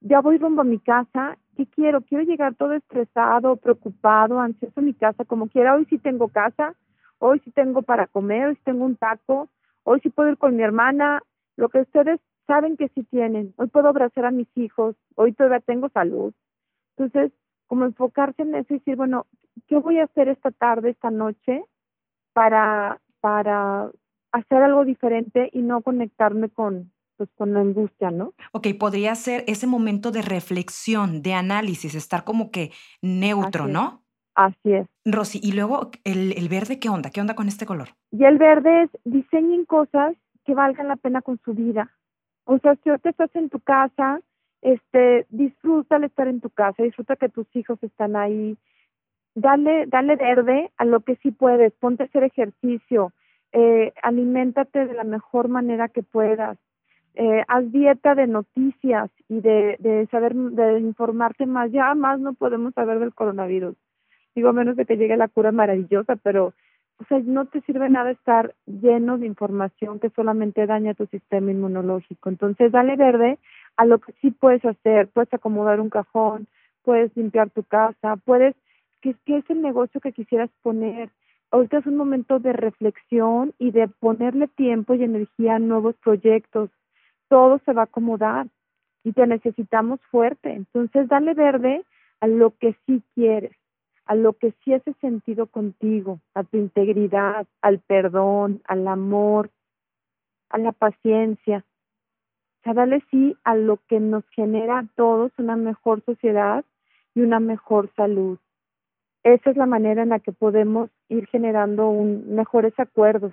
Ya 0.00 0.20
voy 0.20 0.38
rumbo 0.38 0.62
a 0.62 0.64
mi 0.64 0.78
casa, 0.78 1.36
¿qué 1.56 1.66
quiero? 1.66 2.02
Quiero 2.02 2.22
llegar 2.22 2.54
todo 2.54 2.74
estresado, 2.74 3.56
preocupado, 3.56 4.38
ansioso 4.40 4.78
a 4.78 4.84
mi 4.84 4.94
casa, 4.94 5.24
como 5.24 5.48
quiera. 5.48 5.74
Hoy 5.74 5.84
sí 5.90 5.98
tengo 5.98 6.28
casa, 6.28 6.74
hoy 7.18 7.40
sí 7.44 7.50
tengo 7.50 7.82
para 7.82 8.06
comer, 8.06 8.46
hoy 8.46 8.54
sí 8.54 8.62
tengo 8.64 8.84
un 8.84 8.96
taco, 8.96 9.48
hoy 9.82 9.98
sí 10.00 10.08
puedo 10.10 10.30
ir 10.30 10.38
con 10.38 10.54
mi 10.56 10.62
hermana, 10.62 11.22
lo 11.56 11.70
que 11.70 11.80
ustedes 11.80 12.20
saben 12.46 12.76
que 12.76 12.88
sí 12.94 13.02
tienen. 13.02 13.52
Hoy 13.56 13.66
puedo 13.66 13.88
abrazar 13.88 14.26
a 14.26 14.30
mis 14.30 14.48
hijos, 14.56 14.94
hoy 15.16 15.32
todavía 15.32 15.58
tengo 15.60 15.88
salud. 15.88 16.32
Entonces, 16.96 17.32
como 17.66 17.84
enfocarse 17.84 18.42
en 18.42 18.54
eso 18.54 18.74
y 18.74 18.78
decir, 18.78 18.94
bueno, 18.94 19.26
¿qué 19.66 19.76
voy 19.76 19.98
a 19.98 20.04
hacer 20.04 20.28
esta 20.28 20.52
tarde, 20.52 20.90
esta 20.90 21.10
noche? 21.10 21.64
Para, 22.32 23.00
para 23.20 23.90
hacer 24.32 24.62
algo 24.62 24.84
diferente 24.84 25.50
y 25.52 25.62
no 25.62 25.82
conectarme 25.82 26.48
con, 26.48 26.92
pues, 27.16 27.30
con 27.36 27.52
la 27.52 27.60
angustia, 27.60 28.10
¿no? 28.10 28.34
Ok, 28.52 28.68
podría 28.78 29.14
ser 29.14 29.44
ese 29.46 29.66
momento 29.66 30.10
de 30.10 30.22
reflexión, 30.22 31.22
de 31.22 31.34
análisis, 31.34 31.94
estar 31.94 32.24
como 32.24 32.50
que 32.50 32.72
neutro, 33.00 33.66
¿no? 33.66 34.02
Así 34.34 34.72
es. 34.72 34.88
Rosy, 35.04 35.40
y 35.42 35.52
luego 35.52 35.90
el, 36.04 36.32
el, 36.32 36.48
verde, 36.48 36.78
¿qué 36.78 36.88
onda? 36.88 37.10
¿Qué 37.10 37.20
onda 37.20 37.34
con 37.34 37.48
este 37.48 37.66
color? 37.66 37.90
Y 38.10 38.24
el 38.24 38.38
verde 38.38 38.84
es 38.84 38.90
diseñen 39.04 39.66
cosas 39.66 40.14
que 40.44 40.54
valgan 40.54 40.88
la 40.88 40.96
pena 40.96 41.20
con 41.22 41.38
su 41.44 41.54
vida. 41.54 41.90
O 42.44 42.58
sea, 42.58 42.76
si 42.82 42.88
ahorita 42.88 43.10
estás 43.10 43.30
en 43.36 43.50
tu 43.50 43.60
casa, 43.60 44.20
este, 44.62 45.26
disfruta 45.28 45.96
el 45.96 46.04
estar 46.04 46.28
en 46.28 46.40
tu 46.40 46.50
casa, 46.50 46.82
disfruta 46.82 47.16
que 47.16 47.28
tus 47.28 47.46
hijos 47.54 47.78
están 47.82 48.16
ahí, 48.16 48.56
dale, 49.34 49.86
dale 49.86 50.16
verde 50.16 50.70
a 50.76 50.84
lo 50.84 51.00
que 51.00 51.16
sí 51.16 51.30
puedes, 51.30 51.72
ponte 51.74 52.02
a 52.02 52.06
hacer 52.06 52.24
ejercicio, 52.24 53.12
eh, 53.52 53.92
aliméntate 54.02 54.86
de 54.86 54.94
la 54.94 55.04
mejor 55.04 55.48
manera 55.48 55.88
que 55.88 56.02
puedas, 56.02 56.58
eh, 57.14 57.44
haz 57.48 57.70
dieta 57.70 58.14
de 58.14 58.26
noticias 58.26 59.10
y 59.28 59.40
de, 59.40 59.76
de 59.80 60.06
saber, 60.10 60.34
de 60.34 60.80
informarte 60.80 61.46
más, 61.46 61.70
ya 61.70 61.94
más 61.94 62.20
no 62.20 62.32
podemos 62.32 62.72
saber 62.74 62.98
del 62.98 63.14
coronavirus, 63.14 63.76
digo, 64.34 64.48
a 64.48 64.52
menos 64.52 64.76
de 64.76 64.86
que 64.86 64.96
llegue 64.96 65.16
la 65.16 65.28
cura 65.28 65.52
maravillosa, 65.52 66.16
pero 66.16 66.54
o 67.02 67.04
sea, 67.06 67.18
no 67.24 67.46
te 67.46 67.60
sirve 67.62 67.88
nada 67.90 68.12
estar 68.12 68.54
lleno 68.66 69.18
de 69.18 69.26
información 69.26 69.98
que 69.98 70.10
solamente 70.10 70.66
daña 70.66 70.94
tu 70.94 71.06
sistema 71.06 71.50
inmunológico. 71.50 72.28
Entonces, 72.28 72.70
dale 72.70 72.94
verde 72.94 73.38
a 73.76 73.84
lo 73.86 73.98
que 73.98 74.12
sí 74.20 74.30
puedes 74.30 74.64
hacer. 74.64 75.08
Puedes 75.08 75.32
acomodar 75.34 75.80
un 75.80 75.90
cajón, 75.90 76.46
puedes 76.84 77.14
limpiar 77.16 77.50
tu 77.50 77.64
casa, 77.64 78.16
puedes 78.24 78.54
¿Qué, 79.02 79.16
es 79.26 79.50
el 79.50 79.60
negocio 79.60 80.00
que 80.00 80.12
quisieras 80.12 80.48
poner? 80.62 81.10
Ahorita 81.50 81.78
es 81.78 81.86
un 81.86 81.96
momento 81.96 82.38
de 82.38 82.52
reflexión 82.52 83.52
y 83.58 83.72
de 83.72 83.88
ponerle 83.88 84.46
tiempo 84.46 84.94
y 84.94 85.02
energía 85.02 85.56
a 85.56 85.58
nuevos 85.58 85.96
proyectos. 85.96 86.70
Todo 87.28 87.60
se 87.64 87.72
va 87.72 87.82
a 87.82 87.84
acomodar 87.86 88.46
y 89.02 89.12
te 89.12 89.26
necesitamos 89.26 90.00
fuerte. 90.10 90.52
Entonces, 90.52 91.08
dale 91.08 91.34
verde 91.34 91.84
a 92.20 92.28
lo 92.28 92.56
que 92.56 92.76
sí 92.86 93.02
quieres, 93.14 93.56
a 94.06 94.14
lo 94.14 94.34
que 94.34 94.54
sí 94.62 94.72
hace 94.72 94.92
sentido 95.00 95.48
contigo, 95.48 96.20
a 96.34 96.44
tu 96.44 96.56
integridad, 96.56 97.46
al 97.60 97.80
perdón, 97.80 98.62
al 98.66 98.86
amor, 98.86 99.50
a 100.48 100.58
la 100.58 100.70
paciencia. 100.70 101.64
O 102.60 102.62
sea, 102.62 102.74
dale 102.74 103.02
sí 103.10 103.36
a 103.42 103.56
lo 103.56 103.78
que 103.88 103.98
nos 103.98 104.24
genera 104.30 104.78
a 104.78 104.86
todos 104.94 105.32
una 105.38 105.56
mejor 105.56 106.04
sociedad 106.04 106.64
y 107.16 107.22
una 107.22 107.40
mejor 107.40 107.90
salud. 107.96 108.38
Esa 109.24 109.50
es 109.50 109.56
la 109.56 109.66
manera 109.66 110.02
en 110.02 110.08
la 110.08 110.18
que 110.18 110.32
podemos 110.32 110.90
ir 111.08 111.26
generando 111.28 111.88
un, 111.88 112.34
mejores 112.34 112.72
acuerdos. 112.78 113.32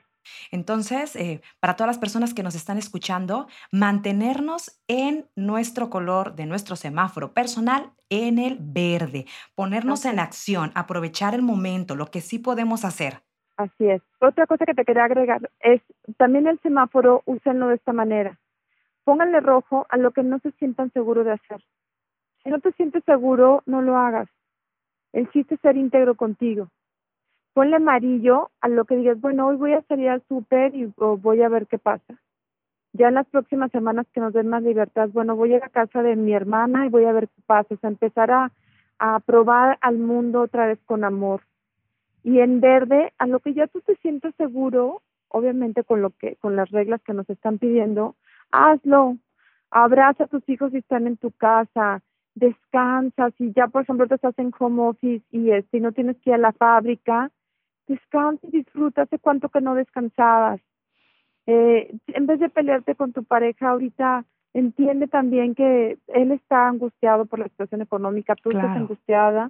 Entonces, 0.51 1.15
eh, 1.15 1.41
para 1.60 1.75
todas 1.75 1.88
las 1.88 1.98
personas 1.98 2.34
que 2.34 2.43
nos 2.43 2.55
están 2.55 2.77
escuchando, 2.77 3.48
mantenernos 3.72 4.79
en 4.88 5.25
nuestro 5.36 5.89
color 5.89 6.36
de 6.36 6.46
nuestro 6.46 6.75
semáforo 6.75 7.34
personal 7.34 7.91
en 8.10 8.38
el 8.38 8.58
verde, 8.60 9.25
ponernos 9.55 10.05
en 10.05 10.19
acción, 10.19 10.72
aprovechar 10.75 11.34
el 11.34 11.41
momento, 11.41 11.96
lo 11.96 12.08
que 12.08 12.22
sí 12.22 12.39
podemos 12.39 12.86
hacer. 12.86 13.22
Así 13.58 13.89
es. 13.89 14.01
Otra 14.19 14.48
cosa 14.48 14.65
que 14.65 14.74
te 14.74 14.86
quería 14.86 15.05
agregar 15.05 15.50
es 15.60 15.81
también 16.17 16.48
el 16.48 16.60
semáforo, 16.62 17.24
úsenlo 17.25 17.67
de 17.67 17.75
esta 17.75 17.93
manera. 17.93 18.39
Pónganle 19.03 19.39
rojo 19.39 19.86
a 19.89 19.98
lo 19.98 20.12
que 20.12 20.24
no 20.24 20.39
se 20.39 20.51
sientan 20.51 20.91
seguros 20.91 21.25
de 21.25 21.34
hacer. 21.34 21.62
Si 22.43 22.50
no 22.50 22.60
te 22.60 22.72
sientes 22.74 23.03
seguro, 23.03 23.63
no 23.65 23.81
lo 23.81 23.98
hagas. 23.98 24.29
El 25.13 25.29
chiste 25.31 25.55
es 25.55 25.61
ser 25.61 25.77
íntegro 25.77 26.15
contigo. 26.15 26.69
Ponle 27.53 27.77
amarillo 27.77 28.51
a 28.61 28.67
lo 28.67 28.85
que 28.85 28.95
digas, 28.95 29.19
bueno, 29.19 29.47
hoy 29.47 29.55
voy 29.57 29.73
a 29.73 29.81
salir 29.83 30.09
al 30.09 30.23
súper 30.27 30.75
y 30.75 30.91
voy 30.95 31.41
a 31.41 31.49
ver 31.49 31.67
qué 31.67 31.77
pasa. 31.77 32.19
Ya 32.93 33.09
en 33.09 33.15
las 33.15 33.27
próximas 33.27 33.71
semanas 33.71 34.07
que 34.13 34.19
nos 34.19 34.33
den 34.33 34.47
más 34.47 34.63
libertad, 34.63 35.09
bueno, 35.11 35.35
voy 35.35 35.53
a 35.53 35.59
la 35.59 35.69
casa 35.69 36.01
de 36.01 36.15
mi 36.15 36.33
hermana 36.33 36.85
y 36.85 36.89
voy 36.89 37.05
a 37.05 37.11
ver 37.11 37.27
qué 37.27 37.41
pasa. 37.45 37.73
O 37.73 37.77
sea, 37.77 37.89
empezar 37.89 38.31
a, 38.31 38.51
a 38.99 39.19
probar 39.19 39.77
al 39.81 39.97
mundo 39.97 40.41
otra 40.41 40.67
vez 40.67 40.79
con 40.85 41.03
amor. 41.03 41.41
Y 42.23 42.39
en 42.39 42.59
verde, 42.61 43.13
a 43.17 43.27
lo 43.27 43.39
que 43.39 43.53
ya 43.53 43.67
tú 43.67 43.81
te 43.81 43.95
sientes 43.97 44.35
seguro, 44.35 45.01
obviamente 45.29 45.83
con 45.83 46.01
lo 46.01 46.11
que, 46.11 46.35
con 46.37 46.55
las 46.55 46.69
reglas 46.69 47.01
que 47.03 47.13
nos 47.13 47.29
están 47.29 47.57
pidiendo, 47.57 48.15
hazlo. 48.51 49.17
Abraza 49.71 50.23
a 50.23 50.27
tus 50.27 50.47
hijos 50.49 50.71
si 50.71 50.77
están 50.77 51.05
en 51.05 51.17
tu 51.17 51.31
casa, 51.31 52.01
descansa, 52.39 53.31
si 53.38 53.51
ya 53.53 53.67
por 53.67 53.84
ejemplo 53.84 54.08
te 54.08 54.15
estás 54.15 54.38
en 54.39 54.51
home 54.58 54.81
office 54.81 55.25
y 55.31 55.51
este, 55.51 55.79
no 55.79 55.91
tienes 55.91 56.17
que 56.17 56.31
ir 56.31 56.36
a 56.36 56.39
la 56.39 56.53
fábrica, 56.53 57.31
descansa 57.88 58.48
y 58.48 58.58
disfruta, 58.58 59.03
hace 59.03 59.19
cuánto 59.19 59.50
que 59.50 59.62
no 59.62 59.75
descansabas. 59.75 60.62
Eh, 61.46 61.96
en 62.08 62.27
vez 62.27 62.39
de 62.39 62.50
pelearte 62.50 62.96
con 62.96 63.12
tu 63.12 63.24
pareja 63.24 63.69
ahorita, 63.69 64.25
entiende 64.53 65.08
también 65.08 65.55
que 65.55 65.98
él 66.08 66.31
está 66.31 66.67
angustiado 66.67 67.25
por 67.25 67.39
la 67.39 67.48
situación 67.50 67.81
económica, 67.81 68.36
tú 68.36 68.51
estás 68.51 68.75
angustiada, 68.75 69.50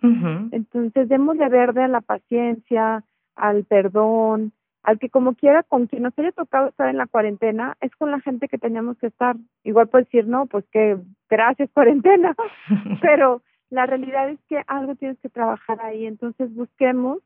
entonces 0.52 1.08
démosle 1.08 1.48
verde 1.50 1.84
a 1.84 1.88
la 1.88 2.02
paciencia, 2.02 3.04
al 3.36 3.64
perdón, 3.64 4.52
al 4.84 5.00
que 5.00 5.10
como 5.10 5.36
quiera, 5.36 5.64
con 5.64 5.88
quien 5.88 6.04
nos 6.04 6.18
haya 6.18 6.32
tocado 6.32 6.70
estar 6.70 6.90
en 6.90 6.98
la 6.98 7.08
cuarentena, 7.08 7.78
es 7.82 7.96
con 7.96 8.12
la 8.12 8.20
gente 8.22 8.48
que 8.48 8.58
teníamos 8.58 8.98
que 8.98 9.08
estar. 9.08 9.36
Igual 9.64 9.90
puede 9.90 10.06
decir, 10.06 10.28
no, 10.28 10.46
pues 10.46 10.66
que 10.72 10.98
gracias 11.30 11.70
cuarentena, 11.74 12.36
pero 13.02 13.42
la 13.70 13.86
realidad 13.86 14.30
es 14.30 14.40
que 14.48 14.64
algo 14.68 14.96
tienes 14.96 15.20
que 15.20 15.30
trabajar 15.30 15.80
ahí, 15.82 16.06
entonces 16.06 16.54
busquemos 16.54 17.20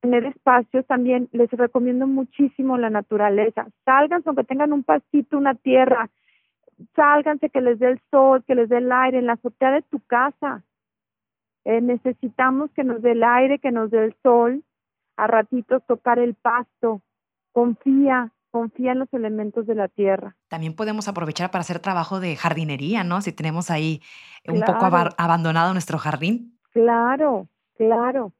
tener 0.00 0.24
espacios. 0.26 0.86
También, 0.86 1.28
les 1.32 1.50
recomiendo 1.50 2.06
muchísimo 2.06 2.76
la 2.76 2.90
naturaleza, 2.90 3.66
salgan 3.84 4.22
aunque 4.24 4.44
tengan 4.44 4.72
un 4.72 4.82
pasito, 4.82 5.38
una 5.38 5.54
tierra, 5.54 6.10
sálganse 6.94 7.50
que 7.50 7.60
les 7.60 7.78
dé 7.78 7.88
el 7.88 8.00
sol, 8.10 8.44
que 8.46 8.54
les 8.54 8.68
dé 8.68 8.78
el 8.78 8.90
aire 8.92 9.18
en 9.18 9.26
la 9.26 9.34
azotea 9.34 9.72
de 9.72 9.82
tu 9.82 10.00
casa. 10.00 10.62
Eh, 11.64 11.80
necesitamos 11.80 12.70
que 12.72 12.84
nos 12.84 13.02
dé 13.02 13.12
el 13.12 13.22
aire, 13.22 13.58
que 13.58 13.70
nos 13.70 13.90
dé 13.90 14.04
el 14.04 14.14
sol, 14.22 14.64
a 15.20 15.26
ratitos 15.26 15.82
tocar 15.86 16.18
el 16.18 16.34
pasto. 16.34 17.02
Confía, 17.52 18.32
confía 18.50 18.92
en 18.92 19.00
los 19.00 19.12
elementos 19.12 19.66
de 19.66 19.74
la 19.74 19.88
tierra. 19.88 20.36
También 20.48 20.74
podemos 20.74 21.08
aprovechar 21.08 21.50
para 21.50 21.62
hacer 21.62 21.80
trabajo 21.80 22.20
de 22.20 22.36
jardinería, 22.36 23.04
¿no? 23.04 23.20
Si 23.20 23.32
tenemos 23.32 23.70
ahí 23.70 24.00
un 24.46 24.60
poco 24.60 24.86
abandonado 24.86 25.72
nuestro 25.72 25.98
jardín. 25.98 26.58
Claro, 26.72 27.48
claro. 27.76 28.32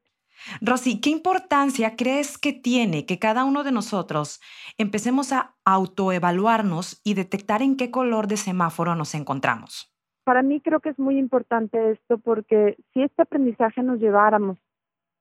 Rosy, 0.63 1.01
¿qué 1.01 1.11
importancia 1.11 1.97
crees 1.97 2.39
que 2.39 2.53
tiene 2.53 3.05
que 3.05 3.19
cada 3.19 3.45
uno 3.45 3.63
de 3.63 3.73
nosotros 3.73 4.41
empecemos 4.79 5.33
a 5.33 5.55
autoevaluarnos 5.65 7.01
y 7.05 7.15
detectar 7.15 7.61
en 7.61 7.77
qué 7.77 7.91
color 7.91 8.27
de 8.27 8.39
semáforo 8.39 8.95
nos 8.95 9.15
encontramos? 9.15 9.93
Para 10.25 10.43
mí 10.43 10.61
creo 10.61 10.81
que 10.81 10.91
es 10.91 10.99
muy 10.99 11.19
importante 11.19 11.93
esto 11.93 12.19
porque 12.19 12.77
si 12.93 13.03
este 13.03 13.23
aprendizaje 13.23 13.83
nos 13.83 13.99
lleváramos 13.99 14.59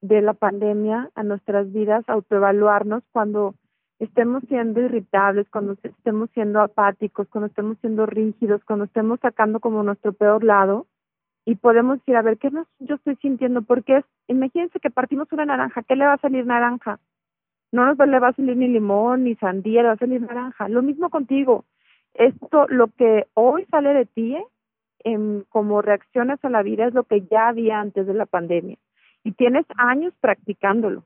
de 0.02 0.22
la 0.22 0.34
pandemia 0.34 1.10
a 1.16 1.24
nuestras 1.24 1.72
vidas, 1.72 2.08
autoevaluarnos 2.08 3.04
cuando 3.12 3.56
estemos 4.00 4.44
siendo 4.48 4.82
irritables, 4.82 5.50
cuando 5.50 5.76
estemos 5.84 6.30
siendo 6.32 6.62
apáticos, 6.62 7.28
cuando 7.30 7.48
estemos 7.48 7.78
siendo 7.80 8.06
rígidos, 8.06 8.64
cuando 8.64 8.86
estemos 8.86 9.20
sacando 9.20 9.60
como 9.60 9.84
nuestro 9.84 10.14
peor 10.14 10.44
lado 10.44 10.88
y 11.46 11.56
podemos 11.56 12.00
decir, 12.00 12.16
a 12.16 12.22
ver, 12.22 12.38
¿qué 12.38 12.50
yo 12.80 12.96
estoy 12.96 13.18
sintiendo? 13.18 13.62
Porque 13.62 13.98
es, 13.98 14.06
imagínense 14.28 14.80
que 14.80 14.90
partimos 14.90 15.32
una 15.32 15.46
naranja, 15.46 15.84
¿qué 15.84 15.96
le 15.96 16.06
va 16.06 16.14
a 16.14 16.22
salir 16.22 16.46
naranja? 16.46 17.00
No 17.72 17.86
nos 17.86 17.98
le 17.98 18.20
va 18.20 18.30
a 18.30 18.34
salir 18.34 18.56
ni 18.56 18.68
limón, 18.68 19.26
ni 19.26 19.36
sandía, 19.36 19.82
le 19.82 19.90
va 19.90 19.94
a 19.94 19.98
salir 19.98 20.22
naranja. 20.22 20.70
Lo 20.70 20.82
mismo 20.82 21.10
contigo. 21.10 21.66
Esto, 22.14 22.66
lo 22.68 22.88
que 22.88 23.28
hoy 23.36 23.66
sale 23.66 23.94
de 23.94 24.06
ti, 24.06 24.38
eh, 25.04 25.44
como 25.50 25.82
reacciones 25.82 26.44
a 26.44 26.50
la 26.50 26.64
vida, 26.64 26.88
es 26.88 26.94
lo 26.94 27.04
que 27.04 27.22
ya 27.22 27.50
había 27.50 27.80
antes 27.80 28.08
de 28.08 28.14
la 28.14 28.26
pandemia 28.26 28.78
y 29.24 29.32
tienes 29.34 29.66
años 29.78 30.14
practicándolo. 30.20 31.04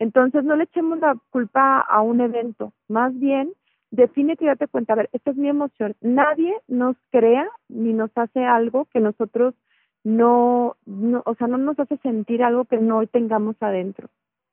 Entonces 0.00 0.42
no 0.42 0.56
le 0.56 0.64
echemos 0.64 0.98
la 0.98 1.16
culpa 1.30 1.78
a 1.78 2.00
un 2.00 2.20
evento, 2.20 2.72
más 2.88 3.16
bien 3.18 3.52
defínete 3.94 4.44
y 4.44 4.48
date 4.48 4.66
cuenta, 4.66 4.92
a 4.92 4.96
ver, 4.96 5.08
esta 5.12 5.30
es 5.30 5.36
mi 5.36 5.48
emoción. 5.48 5.94
Nadie 6.00 6.52
nos 6.66 6.96
crea 7.10 7.48
ni 7.68 7.92
nos 7.92 8.10
hace 8.16 8.44
algo 8.44 8.86
que 8.86 9.00
nosotros 9.00 9.54
no, 10.02 10.76
no, 10.84 11.22
o 11.24 11.34
sea, 11.36 11.46
no 11.46 11.58
nos 11.58 11.78
hace 11.78 11.96
sentir 11.98 12.42
algo 12.42 12.64
que 12.64 12.78
no 12.78 13.06
tengamos 13.06 13.56
adentro. 13.60 14.08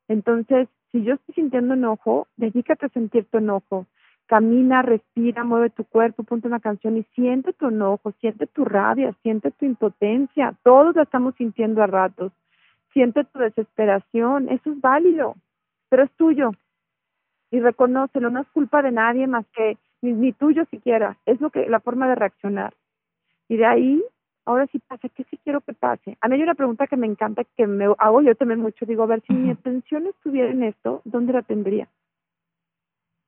Entonces, 0.07 0.69
si 0.91 1.03
yo 1.03 1.15
estoy 1.15 1.35
sintiendo 1.35 1.73
enojo, 1.73 2.27
dedícate 2.37 2.85
a 2.85 2.89
sentir 2.89 3.25
tu 3.25 3.39
enojo. 3.39 3.87
Camina, 4.31 4.81
respira, 4.81 5.43
mueve 5.43 5.69
tu 5.69 5.83
cuerpo, 5.83 6.23
ponte 6.23 6.47
una 6.47 6.61
canción 6.61 6.95
y 6.95 7.03
siente 7.15 7.51
tu 7.51 7.67
enojo, 7.67 8.13
siente 8.21 8.47
tu 8.47 8.63
rabia, 8.63 9.13
siente 9.21 9.51
tu 9.51 9.65
impotencia. 9.65 10.55
Todos 10.63 10.95
la 10.95 11.03
estamos 11.03 11.35
sintiendo 11.35 11.83
a 11.83 11.87
ratos 11.87 12.31
siente 12.93 13.23
tu 13.25 13.39
desesperación, 13.39 14.49
eso 14.49 14.71
es 14.71 14.81
válido, 14.81 15.35
pero 15.89 16.03
es 16.03 16.11
tuyo. 16.11 16.51
Y 17.49 17.59
reconócelo, 17.59 18.29
no 18.29 18.41
es 18.41 18.47
culpa 18.49 18.81
de 18.81 18.91
nadie 18.91 19.27
más 19.27 19.45
que 19.55 19.77
ni, 20.01 20.31
tuyo 20.33 20.65
siquiera, 20.65 21.17
es 21.25 21.39
lo 21.41 21.49
que 21.49 21.67
la 21.67 21.79
forma 21.79 22.07
de 22.07 22.15
reaccionar. 22.15 22.73
Y 23.47 23.57
de 23.57 23.65
ahí, 23.65 24.03
ahora 24.45 24.67
sí 24.67 24.79
pasa, 24.79 25.09
¿qué 25.09 25.23
sí 25.25 25.37
quiero 25.43 25.61
que 25.61 25.73
pase? 25.73 26.17
A 26.21 26.27
mí 26.27 26.35
hay 26.35 26.43
una 26.43 26.55
pregunta 26.55 26.87
que 26.87 26.97
me 26.97 27.07
encanta, 27.07 27.43
que 27.55 27.67
me 27.67 27.85
hago 27.97 28.21
yo 28.21 28.35
también 28.35 28.61
mucho, 28.61 28.85
digo, 28.85 29.03
a 29.03 29.07
ver, 29.07 29.21
si 29.27 29.33
mi 29.33 29.51
atención 29.51 30.07
estuviera 30.07 30.49
en 30.49 30.63
esto, 30.63 31.01
¿dónde 31.03 31.33
la 31.33 31.41
tendría? 31.41 31.87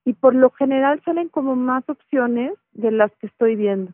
Y 0.05 0.13
por 0.13 0.35
lo 0.35 0.49
general 0.51 1.01
salen 1.05 1.29
como 1.29 1.55
más 1.55 1.83
opciones 1.87 2.53
de 2.73 2.91
las 2.91 3.11
que 3.19 3.27
estoy 3.27 3.55
viendo. 3.55 3.93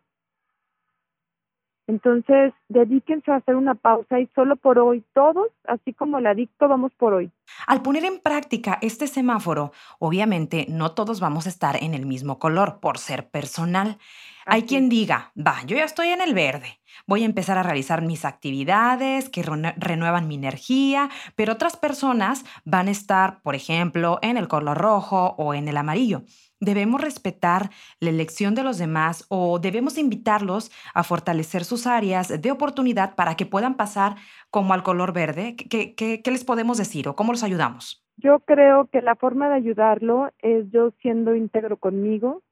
Entonces, 1.89 2.53
dedíquense 2.67 3.31
a 3.31 3.37
hacer 3.37 3.55
una 3.55 3.73
pausa 3.73 4.19
y 4.19 4.27
solo 4.35 4.57
por 4.57 4.77
hoy, 4.77 5.03
todos, 5.15 5.47
así 5.63 5.91
como 5.91 6.19
el 6.19 6.27
adicto, 6.27 6.67
vamos 6.67 6.91
por 6.93 7.15
hoy. 7.15 7.31
Al 7.65 7.81
poner 7.81 8.05
en 8.05 8.19
práctica 8.19 8.77
este 8.83 9.07
semáforo, 9.07 9.71
obviamente 9.97 10.67
no 10.69 10.91
todos 10.91 11.19
vamos 11.19 11.47
a 11.47 11.49
estar 11.49 11.81
en 11.81 11.95
el 11.95 12.05
mismo 12.05 12.37
color 12.37 12.79
por 12.79 12.99
ser 12.99 13.31
personal. 13.31 13.97
Hay 14.45 14.63
quien 14.63 14.87
diga, 14.87 15.31
va, 15.35 15.63
yo 15.65 15.77
ya 15.77 15.83
estoy 15.83 16.09
en 16.09 16.21
el 16.21 16.35
verde, 16.35 16.78
voy 17.07 17.23
a 17.23 17.25
empezar 17.25 17.57
a 17.57 17.63
realizar 17.63 18.01
mis 18.01 18.25
actividades 18.25 19.29
que 19.29 19.43
renuevan 19.43 20.27
mi 20.27 20.35
energía, 20.35 21.09
pero 21.35 21.53
otras 21.53 21.77
personas 21.77 22.45
van 22.65 22.87
a 22.87 22.91
estar, 22.91 23.41
por 23.41 23.55
ejemplo, 23.55 24.19
en 24.21 24.37
el 24.37 24.47
color 24.47 24.77
rojo 24.77 25.35
o 25.37 25.53
en 25.53 25.67
el 25.67 25.77
amarillo. 25.77 26.23
¿Debemos 26.61 26.99
respetar 26.99 27.69
la 28.01 28.09
elección 28.09 28.53
de 28.53 28.63
los 28.63 28.77
demás 28.77 29.25
o 29.29 29.59
debemos 29.59 29.97
invitarlos 29.97 30.71
a 30.93 31.03
fortalecer 31.03 31.63
sus 31.63 31.87
áreas 31.87 32.41
de 32.41 32.51
oportunidad 32.51 33.15
para 33.15 33.35
que 33.35 33.45
puedan 33.45 33.75
pasar 33.75 34.15
como 34.51 34.73
al 34.73 34.83
color 34.83 35.13
verde? 35.13 35.55
¿Qué, 35.55 36.21
les 36.25 36.43
podemos 36.43 36.77
decir 36.77 37.07
o 37.07 37.15
cómo 37.15 37.31
los 37.31 37.43
ayudamos? 37.43 38.05
Yo 38.17 38.39
creo 38.39 38.87
que 38.91 39.01
la 39.01 39.15
forma 39.15 39.47
de 39.47 39.55
ayudarlo 39.55 40.31
es 40.39 40.69
yo 40.71 40.91
siendo 41.01 41.33
íntegro 41.33 41.77
conmigo, 41.77 42.43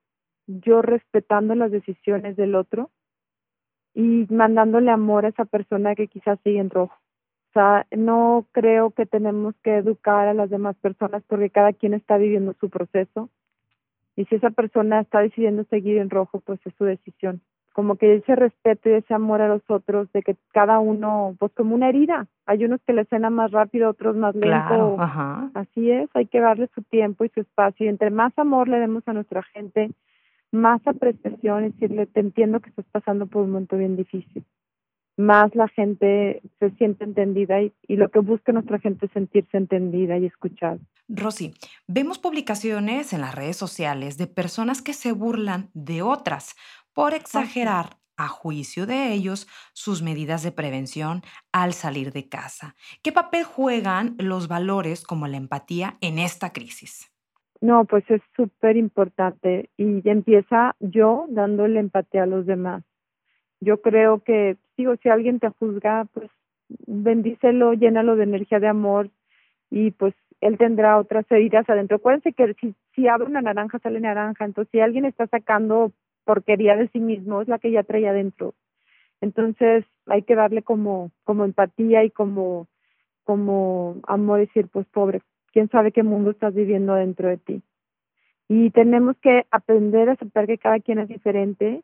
yo 0.48 0.82
respetando 0.82 1.54
las 1.56 1.72
decisiones 1.72 2.38
del 2.38 2.56
otro 2.56 2.90
y 3.98 4.28
mandándole 4.30 4.92
amor 4.92 5.26
a 5.26 5.30
esa 5.30 5.46
persona 5.46 5.96
que 5.96 6.08
quizás 6.08 6.38
sigue 6.44 6.60
en 6.60 6.70
rojo. 6.70 6.96
O 7.50 7.54
sea, 7.54 7.88
no 7.90 8.46
creo 8.52 8.92
que 8.92 9.08
tenemos 9.08 9.56
que 9.64 9.78
educar 9.78 10.28
a 10.28 10.36
las 10.36 10.52
demás 10.52 10.76
personas 10.76 11.24
porque 11.28 11.50
cada 11.50 11.74
quien 11.74 11.96
está 11.96 12.18
viviendo 12.18 12.54
su 12.60 12.70
proceso 12.70 13.30
y 14.16 14.26
si 14.26 14.36
esa 14.36 14.52
persona 14.52 15.00
está 15.02 15.22
decidiendo 15.22 15.64
seguir 15.64 15.98
en 15.98 16.12
rojo, 16.12 16.42
pues 16.42 16.60
es 16.68 16.76
su 16.78 16.84
decisión. 16.84 17.42
Como 17.74 17.96
que 17.96 18.18
ese 18.18 18.36
respeto 18.36 18.88
y 18.88 18.94
ese 18.94 19.16
amor 19.16 19.42
a 19.42 19.48
los 19.48 19.64
otros, 19.68 20.12
de 20.12 20.22
que 20.22 20.36
cada 20.52 20.78
uno, 20.78 21.36
pues 21.40 21.52
como 21.54 21.74
una 21.74 21.90
herida, 21.90 22.28
hay 22.46 22.66
unos 22.66 22.80
que 22.86 22.94
le 22.94 23.06
cena 23.06 23.32
más 23.32 23.50
rápido, 23.50 23.90
otros 23.90 24.16
más 24.16 24.36
lento. 24.36 24.98
Así 25.56 25.90
es, 25.90 26.08
hay 26.14 26.28
que 26.28 26.40
darle 26.40 26.70
su 26.76 26.84
tiempo 26.84 27.26
y 27.26 27.30
su 27.30 27.40
espacio. 27.40 27.88
Y 27.88 27.90
entre 27.90 28.12
más 28.12 28.38
amor 28.38 28.68
le 28.68 28.80
demos 28.80 29.08
a 29.08 29.14
nuestra 29.14 29.42
gente, 29.42 29.90
más 30.52 30.82
apreciación 30.86 31.66
y 31.66 31.70
decirle, 31.72 32.06
te 32.08 32.20
entiendo 32.20 32.60
que 32.60 32.70
estás 32.70 32.86
pasando 32.92 33.28
por 33.28 33.44
un 33.44 33.52
momento 33.52 33.78
bien 33.78 33.96
difícil. 33.96 34.46
más 35.18 35.56
la 35.56 35.68
gente 35.68 36.44
se 36.60 36.70
siente 36.78 37.04
entendida 37.04 37.60
y, 37.62 37.74
y, 37.88 37.96
lo 37.96 38.10
que 38.10 38.20
busca 38.20 38.52
nuestra 38.52 38.78
gente 38.80 39.08
es 39.08 39.12
sentirse 39.14 39.58
entendida 39.58 40.18
y 40.18 40.28
escuchada. 40.28 40.78
Rosy, 41.08 41.56
vemos 41.88 42.20
publicaciones 42.20 43.14
en 43.14 43.22
las 43.22 43.34
redes 43.34 43.58
sociales 43.58 44.18
de 44.18 44.28
personas 44.28 44.84
que 44.84 44.94
se 44.94 45.14
burlan 45.14 45.72
de 45.74 46.04
otras 46.04 46.56
por 46.94 47.14
exagerar 47.14 47.98
a 48.18 48.28
juicio 48.28 48.86
de 48.86 49.14
ellos 49.14 49.48
sus 49.74 50.02
medidas 50.02 50.44
de 50.44 50.52
prevención 50.52 51.24
al 51.52 51.74
salir 51.74 52.12
de 52.12 52.28
casa. 52.28 52.76
¿Qué 53.04 53.12
papel 53.12 53.44
juegan 53.44 54.16
los 54.18 54.48
valores 54.48 55.04
como 55.04 55.28
la 55.28 55.38
empatía 55.38 55.98
en 56.02 56.20
esta 56.20 56.52
crisis? 56.52 57.12
No, 57.62 57.86
pues 57.86 58.04
es 58.10 58.22
súper 58.36 58.78
importante 58.78 59.70
y 59.78 60.08
empieza 60.08 60.76
yo 60.80 61.26
dándole 61.30 61.80
empatía 61.80 62.24
a 62.24 62.28
los 62.28 62.46
demás. 62.46 62.84
Yo 63.60 63.82
creo 63.82 64.20
que, 64.20 64.58
digo, 64.78 64.96
si 64.98 65.10
alguien 65.10 65.40
te 65.40 65.50
juzga, 65.50 66.06
pues 66.14 66.30
bendícelo, 66.86 67.74
llénalo 67.74 68.16
de 68.16 68.24
energía 68.24 68.60
de 68.60 68.68
amor 68.68 69.10
y 69.72 69.92
pues 69.92 70.14
él 70.42 70.58
tendrá 70.58 70.98
otras 71.00 71.26
heridas 71.32 71.68
adentro. 71.70 71.98
Acuérdense 71.98 72.34
que 72.34 72.54
si, 72.56 72.76
si 72.94 73.08
abre 73.08 73.26
una 73.26 73.42
naranja, 73.42 73.80
sale 73.80 74.00
naranja. 74.00 74.46
Entonces, 74.46 74.70
si 74.72 74.80
alguien 74.80 75.06
está 75.06 75.26
sacando 75.28 75.92
porquería 76.26 76.76
de 76.76 76.90
sí 76.90 77.00
mismo, 77.00 77.42
es 77.42 77.48
la 77.48 77.58
que 77.58 77.72
ya 77.72 77.84
trae 77.84 78.08
adentro. 78.08 78.54
Entonces, 79.22 79.86
hay 80.06 80.22
que 80.22 80.36
darle 80.36 80.62
como, 80.62 81.12
como 81.24 81.44
empatía 81.44 82.04
y 82.04 82.12
como, 82.12 82.68
como 83.24 83.96
amor, 84.08 84.42
decir, 84.42 84.68
pues 84.68 84.86
pobre, 84.88 85.22
quién 85.52 85.70
sabe 85.70 85.92
qué 85.92 86.04
mundo 86.04 86.32
estás 86.32 86.54
viviendo 86.54 86.94
dentro 86.96 87.30
de 87.30 87.38
ti. 87.38 87.62
Y 88.50 88.72
tenemos 88.72 89.18
que 89.18 89.46
aprender 89.52 90.10
a 90.10 90.14
aceptar 90.14 90.48
que 90.48 90.58
cada 90.58 90.80
quien 90.80 91.00
es 91.00 91.08
diferente 91.08 91.84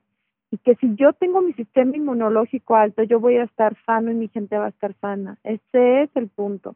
y 0.51 0.57
que 0.59 0.75
si 0.75 0.95
yo 0.95 1.13
tengo 1.13 1.41
mi 1.41 1.53
sistema 1.53 1.95
inmunológico 1.95 2.75
alto, 2.75 3.03
yo 3.03 3.19
voy 3.19 3.37
a 3.37 3.43
estar 3.43 3.75
sano 3.85 4.11
y 4.11 4.15
mi 4.15 4.27
gente 4.29 4.57
va 4.57 4.67
a 4.67 4.69
estar 4.69 4.93
sana. 5.01 5.37
Ese 5.43 6.03
es 6.03 6.09
el 6.15 6.29
punto. 6.29 6.75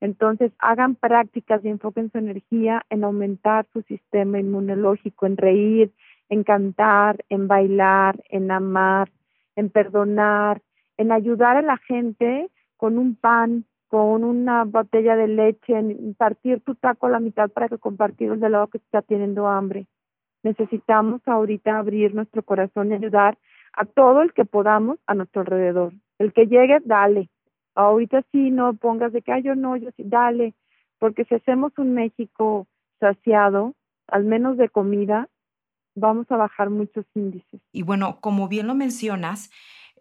Entonces, 0.00 0.52
hagan 0.58 0.94
prácticas 0.94 1.64
y 1.64 1.68
enfoquen 1.68 2.10
su 2.12 2.18
energía 2.18 2.84
en 2.90 3.04
aumentar 3.04 3.66
su 3.72 3.82
sistema 3.82 4.38
inmunológico, 4.38 5.26
en 5.26 5.36
reír, 5.36 5.92
en 6.28 6.44
cantar, 6.44 7.24
en 7.28 7.48
bailar, 7.48 8.22
en 8.28 8.50
amar, 8.50 9.10
en 9.56 9.70
perdonar, 9.70 10.62
en 10.96 11.12
ayudar 11.12 11.56
a 11.56 11.62
la 11.62 11.78
gente 11.78 12.48
con 12.76 12.98
un 12.98 13.14
pan, 13.14 13.64
con 13.94 14.24
una 14.24 14.64
botella 14.64 15.14
de 15.14 15.28
leche, 15.28 15.72
partir 16.18 16.60
tu 16.62 16.74
taco 16.74 17.06
a 17.06 17.10
la 17.10 17.20
mitad 17.20 17.48
para 17.48 17.68
que 17.68 17.78
compartir 17.78 18.32
el 18.32 18.40
de 18.40 18.50
lado 18.50 18.66
que 18.66 18.78
está 18.78 19.02
teniendo 19.02 19.46
hambre. 19.46 19.86
Necesitamos 20.42 21.20
ahorita 21.26 21.78
abrir 21.78 22.12
nuestro 22.12 22.42
corazón 22.42 22.90
y 22.90 22.94
ayudar 22.94 23.38
a 23.72 23.84
todo 23.84 24.22
el 24.22 24.32
que 24.32 24.44
podamos 24.46 24.98
a 25.06 25.14
nuestro 25.14 25.42
alrededor. 25.42 25.92
El 26.18 26.32
que 26.32 26.46
llegue, 26.46 26.78
dale. 26.84 27.30
Ahorita 27.76 28.24
sí, 28.32 28.50
no 28.50 28.74
pongas 28.74 29.12
de 29.12 29.22
que, 29.22 29.30
ay, 29.30 29.44
yo 29.44 29.54
no, 29.54 29.76
yo 29.76 29.90
sí, 29.96 30.02
dale. 30.04 30.54
Porque 30.98 31.24
si 31.26 31.36
hacemos 31.36 31.72
un 31.78 31.94
México 31.94 32.66
saciado, 32.98 33.74
al 34.08 34.24
menos 34.24 34.56
de 34.56 34.70
comida, 34.70 35.28
vamos 35.94 36.26
a 36.32 36.36
bajar 36.36 36.68
muchos 36.68 37.06
índices. 37.14 37.60
Y 37.70 37.84
bueno, 37.84 38.18
como 38.20 38.48
bien 38.48 38.66
lo 38.66 38.74
mencionas, 38.74 39.52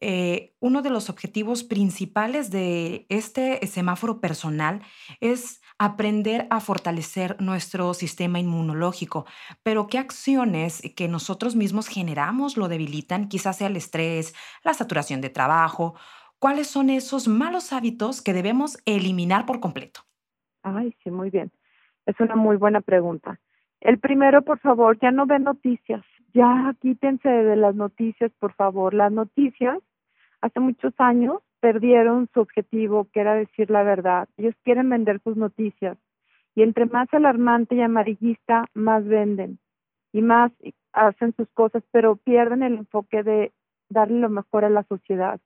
eh, 0.05 0.53
uno 0.59 0.81
de 0.81 0.89
los 0.89 1.09
objetivos 1.09 1.63
principales 1.63 2.51
de 2.51 3.05
este 3.07 3.65
semáforo 3.67 4.19
personal 4.19 4.81
es 5.21 5.61
aprender 5.79 6.45
a 6.49 6.59
fortalecer 6.59 7.37
nuestro 7.39 7.93
sistema 7.93 8.37
inmunológico. 8.37 9.25
Pero 9.63 9.87
¿qué 9.87 9.99
acciones 9.99 10.81
que 10.97 11.07
nosotros 11.07 11.55
mismos 11.55 11.87
generamos 11.87 12.57
lo 12.57 12.67
debilitan? 12.67 13.29
Quizás 13.29 13.57
sea 13.57 13.67
el 13.67 13.77
estrés, 13.77 14.35
la 14.65 14.73
saturación 14.73 15.21
de 15.21 15.29
trabajo. 15.29 15.95
¿Cuáles 16.37 16.67
son 16.67 16.89
esos 16.89 17.29
malos 17.29 17.71
hábitos 17.71 18.21
que 18.21 18.33
debemos 18.33 18.77
eliminar 18.85 19.45
por 19.45 19.61
completo? 19.61 20.01
Ay, 20.63 20.93
sí, 21.01 21.11
muy 21.11 21.29
bien. 21.29 21.49
Es 22.05 22.19
una 22.19 22.35
muy 22.35 22.57
buena 22.57 22.81
pregunta. 22.81 23.39
El 23.79 23.99
primero, 23.99 24.41
por 24.41 24.59
favor, 24.59 24.99
ya 24.99 25.11
no 25.11 25.25
ve 25.25 25.39
noticias. 25.39 26.03
Ya 26.33 26.75
quítense 26.81 27.29
de 27.29 27.55
las 27.55 27.75
noticias, 27.75 28.31
por 28.39 28.53
favor. 28.53 28.93
Las 28.93 29.13
noticias, 29.13 29.79
hace 30.43 30.59
muchos 30.59 30.93
años, 30.97 31.41
perdieron 31.61 32.27
su 32.33 32.41
objetivo, 32.41 33.07
que 33.13 33.21
era 33.21 33.33
decir 33.33 33.69
la 33.69 33.83
verdad. 33.83 34.27
Ellos 34.35 34.53
quieren 34.63 34.89
vender 34.89 35.21
sus 35.23 35.37
noticias. 35.37 35.97
Y 36.53 36.63
entre 36.63 36.85
más 36.85 37.07
alarmante 37.13 37.75
y 37.75 37.81
amarillista, 37.81 38.65
más 38.73 39.05
venden. 39.05 39.57
Y 40.11 40.21
más 40.21 40.51
hacen 40.91 41.33
sus 41.37 41.47
cosas, 41.51 41.81
pero 41.91 42.17
pierden 42.17 42.61
el 42.61 42.73
enfoque 42.73 43.23
de 43.23 43.53
darle 43.87 44.19
lo 44.19 44.29
mejor 44.29 44.65
a 44.65 44.69
la 44.69 44.83
sociedad. 44.83 45.39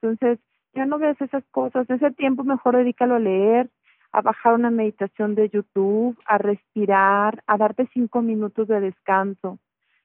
Entonces, 0.00 0.38
ya 0.72 0.86
no 0.86 0.98
ves 0.98 1.20
esas 1.20 1.44
cosas. 1.50 1.90
Ese 1.90 2.12
tiempo 2.12 2.44
mejor 2.44 2.76
dedícalo 2.76 3.16
a 3.16 3.18
leer, 3.18 3.70
a 4.12 4.22
bajar 4.22 4.54
una 4.54 4.70
meditación 4.70 5.34
de 5.34 5.48
YouTube, 5.48 6.16
a 6.26 6.38
respirar, 6.38 7.42
a 7.48 7.56
darte 7.58 7.88
cinco 7.92 8.22
minutos 8.22 8.68
de 8.68 8.80
descanso. 8.80 9.58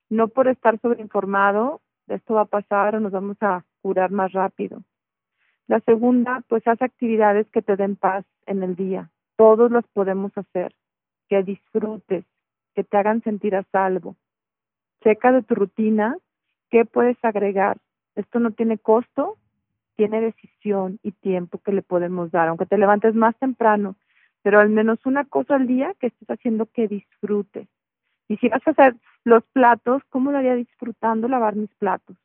No 0.09 0.27
por 0.27 0.47
estar 0.47 0.79
sobreinformado, 0.81 1.81
esto 2.07 2.33
va 2.33 2.41
a 2.41 2.45
pasar 2.45 2.95
o 2.95 2.99
nos 2.99 3.11
vamos 3.11 3.37
a 3.41 3.63
más 4.09 4.31
rápido. 4.33 4.83
La 5.67 5.79
segunda, 5.81 6.43
pues 6.47 6.65
haz 6.67 6.81
actividades 6.81 7.47
que 7.51 7.61
te 7.61 7.75
den 7.75 7.95
paz 7.95 8.25
en 8.45 8.63
el 8.63 8.75
día. 8.75 9.09
Todos 9.35 9.71
las 9.71 9.85
podemos 9.87 10.31
hacer. 10.37 10.73
Que 11.29 11.43
disfrutes, 11.43 12.25
que 12.73 12.83
te 12.83 12.97
hagan 12.97 13.21
sentir 13.21 13.55
a 13.55 13.63
salvo. 13.71 14.15
Checa 15.03 15.31
de 15.31 15.43
tu 15.43 15.55
rutina 15.55 16.15
qué 16.69 16.85
puedes 16.85 17.17
agregar. 17.23 17.77
Esto 18.15 18.39
no 18.39 18.51
tiene 18.51 18.77
costo, 18.77 19.37
tiene 19.95 20.21
decisión 20.21 20.99
y 21.03 21.11
tiempo 21.11 21.59
que 21.59 21.73
le 21.73 21.81
podemos 21.81 22.31
dar, 22.31 22.47
aunque 22.47 22.65
te 22.65 22.77
levantes 22.77 23.13
más 23.15 23.35
temprano, 23.37 23.95
pero 24.41 24.59
al 24.59 24.69
menos 24.69 25.05
una 25.05 25.25
cosa 25.25 25.55
al 25.55 25.67
día 25.67 25.93
que 25.99 26.07
estés 26.07 26.29
haciendo 26.29 26.65
que 26.67 26.87
disfrutes. 26.87 27.67
Y 28.27 28.37
si 28.37 28.49
vas 28.49 28.65
a 28.65 28.71
hacer 28.71 28.95
los 29.23 29.43
platos, 29.53 30.01
¿cómo 30.09 30.31
lo 30.31 30.37
haría 30.37 30.55
disfrutando 30.55 31.27
lavar 31.27 31.55
mis 31.55 31.73
platos? 31.75 32.17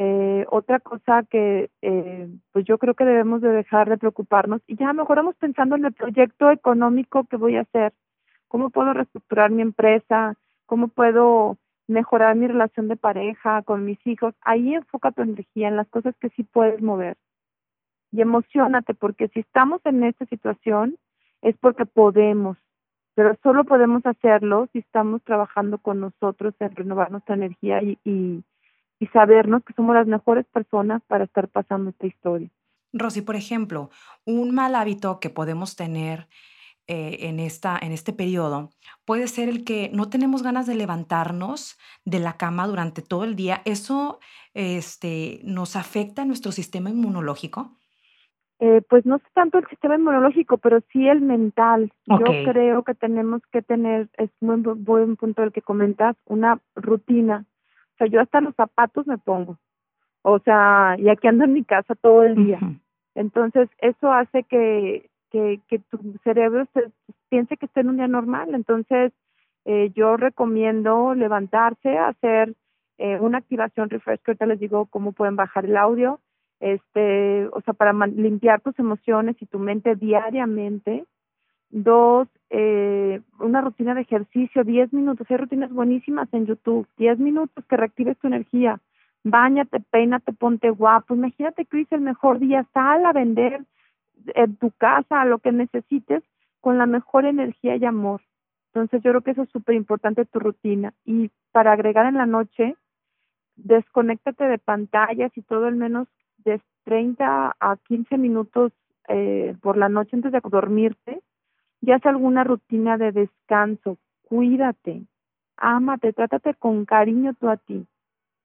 Eh, 0.00 0.46
otra 0.50 0.78
cosa 0.78 1.24
que 1.24 1.70
eh, 1.82 2.28
pues 2.52 2.64
yo 2.64 2.78
creo 2.78 2.94
que 2.94 3.04
debemos 3.04 3.40
de 3.42 3.48
dejar 3.48 3.88
de 3.88 3.98
preocuparnos 3.98 4.62
y 4.68 4.76
ya 4.76 4.92
mejor 4.92 5.16
vamos 5.16 5.34
pensando 5.34 5.74
en 5.74 5.86
el 5.86 5.92
proyecto 5.92 6.52
económico 6.52 7.24
que 7.24 7.36
voy 7.36 7.56
a 7.56 7.62
hacer, 7.62 7.92
cómo 8.46 8.70
puedo 8.70 8.92
reestructurar 8.92 9.50
mi 9.50 9.60
empresa, 9.62 10.36
cómo 10.66 10.86
puedo 10.86 11.58
mejorar 11.88 12.36
mi 12.36 12.46
relación 12.46 12.86
de 12.86 12.96
pareja 12.96 13.62
con 13.62 13.84
mis 13.84 13.98
hijos, 14.06 14.34
ahí 14.42 14.74
enfoca 14.74 15.10
tu 15.10 15.22
energía 15.22 15.66
en 15.66 15.76
las 15.76 15.88
cosas 15.88 16.14
que 16.20 16.28
sí 16.30 16.44
puedes 16.44 16.80
mover. 16.80 17.16
Y 18.12 18.20
emocionate, 18.20 18.94
porque 18.94 19.26
si 19.28 19.40
estamos 19.40 19.80
en 19.84 20.04
esta 20.04 20.26
situación 20.26 20.96
es 21.42 21.56
porque 21.58 21.86
podemos, 21.86 22.56
pero 23.14 23.36
solo 23.42 23.64
podemos 23.64 24.06
hacerlo 24.06 24.68
si 24.72 24.78
estamos 24.78 25.22
trabajando 25.24 25.78
con 25.78 25.98
nosotros 25.98 26.54
en 26.60 26.76
renovar 26.76 27.10
nuestra 27.10 27.34
energía 27.34 27.82
y, 27.82 27.98
y, 28.04 28.44
y 29.00 29.06
sabernos 29.08 29.64
que 29.64 29.74
somos 29.74 29.94
las 29.94 30.06
mejores 30.06 30.46
personas 30.46 31.02
para 31.06 31.24
estar 31.24 31.48
pasando 31.48 31.90
esta 31.90 32.06
historia. 32.06 32.48
Rosy, 32.92 33.22
por 33.22 33.36
ejemplo, 33.36 33.90
un 34.24 34.54
mal 34.54 34.74
hábito 34.74 35.20
que 35.20 35.30
podemos 35.30 35.76
tener 35.76 36.28
eh, 36.90 37.28
en, 37.28 37.38
esta, 37.38 37.78
en 37.78 37.92
este 37.92 38.14
periodo 38.14 38.70
puede 39.04 39.26
ser 39.26 39.50
el 39.50 39.62
que 39.62 39.90
no 39.92 40.08
tenemos 40.08 40.42
ganas 40.42 40.66
de 40.66 40.74
levantarnos 40.74 41.78
de 42.06 42.18
la 42.18 42.38
cama 42.38 42.66
durante 42.66 43.02
todo 43.02 43.24
el 43.24 43.36
día. 43.36 43.60
¿Eso 43.66 44.20
este, 44.54 45.40
nos 45.44 45.76
afecta 45.76 46.22
a 46.22 46.24
nuestro 46.24 46.50
sistema 46.50 46.88
inmunológico? 46.88 47.76
Eh, 48.60 48.80
pues 48.88 49.04
no 49.04 49.16
es 49.16 49.22
tanto 49.34 49.58
el 49.58 49.68
sistema 49.68 49.96
inmunológico, 49.96 50.56
pero 50.56 50.80
sí 50.90 51.06
el 51.06 51.20
mental. 51.20 51.92
Yo 52.06 52.24
creo 52.50 52.82
que 52.82 52.94
tenemos 52.94 53.42
que 53.52 53.60
tener, 53.60 54.08
es 54.16 54.30
muy 54.40 54.56
buen 54.56 55.16
punto 55.16 55.42
el 55.42 55.52
que 55.52 55.62
comentas, 55.62 56.16
una 56.24 56.58
rutina. 56.74 57.44
O 57.98 58.04
sea, 58.04 58.06
yo 58.06 58.20
hasta 58.20 58.40
los 58.40 58.54
zapatos 58.54 59.06
me 59.06 59.18
pongo. 59.18 59.58
O 60.22 60.38
sea, 60.38 60.96
y 60.98 61.08
aquí 61.08 61.26
ando 61.26 61.44
en 61.44 61.52
mi 61.52 61.64
casa 61.64 61.94
todo 61.94 62.22
el 62.22 62.36
día. 62.36 62.60
Entonces, 63.14 63.68
eso 63.80 64.12
hace 64.12 64.44
que 64.44 65.08
que, 65.30 65.60
que 65.68 65.78
tu 65.78 65.98
cerebro 66.24 66.66
se, 66.74 66.90
piense 67.28 67.56
que 67.56 67.66
está 67.66 67.80
en 67.80 67.90
un 67.90 67.96
día 67.96 68.08
normal. 68.08 68.54
Entonces, 68.54 69.12
eh, 69.64 69.90
yo 69.94 70.16
recomiendo 70.16 71.14
levantarse, 71.14 71.98
hacer 71.98 72.54
eh, 72.98 73.18
una 73.20 73.38
activación 73.38 73.90
refresh, 73.90 74.20
que 74.20 74.30
ahorita 74.32 74.46
les 74.46 74.60
digo 74.60 74.86
cómo 74.86 75.12
pueden 75.12 75.36
bajar 75.36 75.64
el 75.64 75.76
audio, 75.76 76.20
este, 76.60 77.46
o 77.52 77.60
sea, 77.60 77.74
para 77.74 77.92
limpiar 78.06 78.60
tus 78.60 78.78
emociones 78.78 79.36
y 79.40 79.46
tu 79.46 79.58
mente 79.58 79.94
diariamente. 79.94 81.04
Dos, 81.70 82.28
eh, 82.50 83.20
una 83.40 83.60
rutina 83.60 83.94
de 83.94 84.00
ejercicio, 84.02 84.64
10 84.64 84.92
minutos. 84.92 85.26
Hay 85.30 85.36
rutinas 85.36 85.70
buenísimas 85.70 86.32
en 86.32 86.46
YouTube, 86.46 86.86
10 86.96 87.18
minutos 87.18 87.64
que 87.66 87.76
reactives 87.76 88.18
tu 88.18 88.26
energía. 88.26 88.80
Báñate, 89.24 89.80
peínate, 89.90 90.32
ponte 90.32 90.70
guapo. 90.70 91.14
Imagínate 91.14 91.66
es 91.70 91.92
el 91.92 92.00
mejor 92.00 92.38
día, 92.38 92.66
sal 92.72 93.04
a 93.04 93.12
vender 93.12 93.64
en 94.34 94.56
tu 94.56 94.70
casa, 94.72 95.24
lo 95.24 95.38
que 95.38 95.52
necesites, 95.52 96.22
con 96.60 96.78
la 96.78 96.86
mejor 96.86 97.26
energía 97.26 97.76
y 97.76 97.84
amor. 97.84 98.22
Entonces 98.72 99.02
yo 99.02 99.10
creo 99.10 99.22
que 99.22 99.30
eso 99.32 99.42
es 99.42 99.50
súper 99.50 99.74
importante 99.74 100.24
tu 100.24 100.38
rutina. 100.38 100.94
Y 101.04 101.30
para 101.52 101.72
agregar 101.72 102.06
en 102.06 102.14
la 102.14 102.26
noche, 102.26 102.76
desconéctate 103.56 104.44
de 104.44 104.58
pantallas 104.58 105.32
y 105.36 105.42
todo 105.42 105.66
al 105.66 105.76
menos 105.76 106.08
de 106.38 106.60
30 106.84 107.56
a 107.58 107.76
15 107.88 108.16
minutos 108.16 108.72
eh, 109.08 109.56
por 109.60 109.76
la 109.76 109.88
noche 109.88 110.16
antes 110.16 110.32
de 110.32 110.40
dormirte, 110.42 111.20
ya 111.80 111.96
haz 111.96 112.06
alguna 112.06 112.44
rutina 112.44 112.98
de 112.98 113.12
descanso, 113.12 113.98
cuídate, 114.22 115.02
ámate, 115.56 116.12
trátate 116.12 116.54
con 116.54 116.84
cariño 116.84 117.34
tú 117.34 117.48
a 117.48 117.56
ti. 117.56 117.86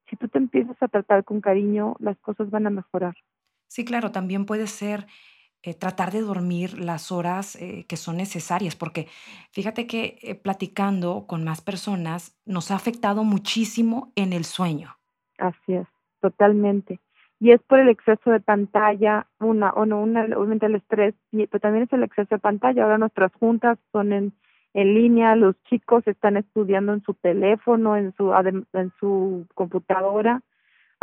Si 0.09 0.15
tú 0.15 0.27
te 0.27 0.37
empiezas 0.37 0.81
a 0.81 0.87
tratar 0.87 1.23
con 1.23 1.41
cariño, 1.41 1.95
las 1.99 2.17
cosas 2.19 2.49
van 2.49 2.67
a 2.67 2.69
mejorar. 2.69 3.15
Sí, 3.67 3.85
claro, 3.85 4.11
también 4.11 4.45
puede 4.45 4.67
ser 4.67 5.07
eh, 5.63 5.73
tratar 5.73 6.11
de 6.11 6.21
dormir 6.21 6.77
las 6.77 7.11
horas 7.11 7.55
eh, 7.55 7.85
que 7.87 7.95
son 7.95 8.17
necesarias, 8.17 8.75
porque 8.75 9.07
fíjate 9.51 9.87
que 9.87 10.19
eh, 10.21 10.35
platicando 10.35 11.25
con 11.25 11.43
más 11.43 11.61
personas 11.61 12.37
nos 12.45 12.69
ha 12.69 12.75
afectado 12.75 13.23
muchísimo 13.23 14.11
en 14.15 14.33
el 14.33 14.43
sueño. 14.43 14.97
Así 15.37 15.73
es, 15.73 15.87
totalmente. 16.19 16.99
Y 17.43 17.51
es 17.51 17.61
por 17.63 17.79
el 17.79 17.89
exceso 17.89 18.31
de 18.31 18.39
pantalla, 18.39 19.27
una, 19.39 19.71
o 19.71 19.85
no, 19.85 20.01
una, 20.01 20.23
obviamente 20.37 20.67
el 20.67 20.75
estrés, 20.75 21.13
pero 21.31 21.59
también 21.59 21.83
es 21.83 21.91
el 21.91 22.03
exceso 22.03 22.35
de 22.35 22.39
pantalla. 22.39 22.83
Ahora 22.83 22.97
nuestras 22.97 23.33
juntas 23.33 23.77
son 23.91 24.13
en, 24.13 24.33
en 24.73 24.93
línea, 24.93 25.35
los 25.35 25.61
chicos 25.63 26.07
están 26.07 26.37
estudiando 26.37 26.93
en 26.93 27.03
su 27.03 27.13
teléfono, 27.15 27.97
en 27.97 28.13
su, 28.15 28.31
en 28.33 28.93
su 28.99 29.45
computadora 29.55 30.41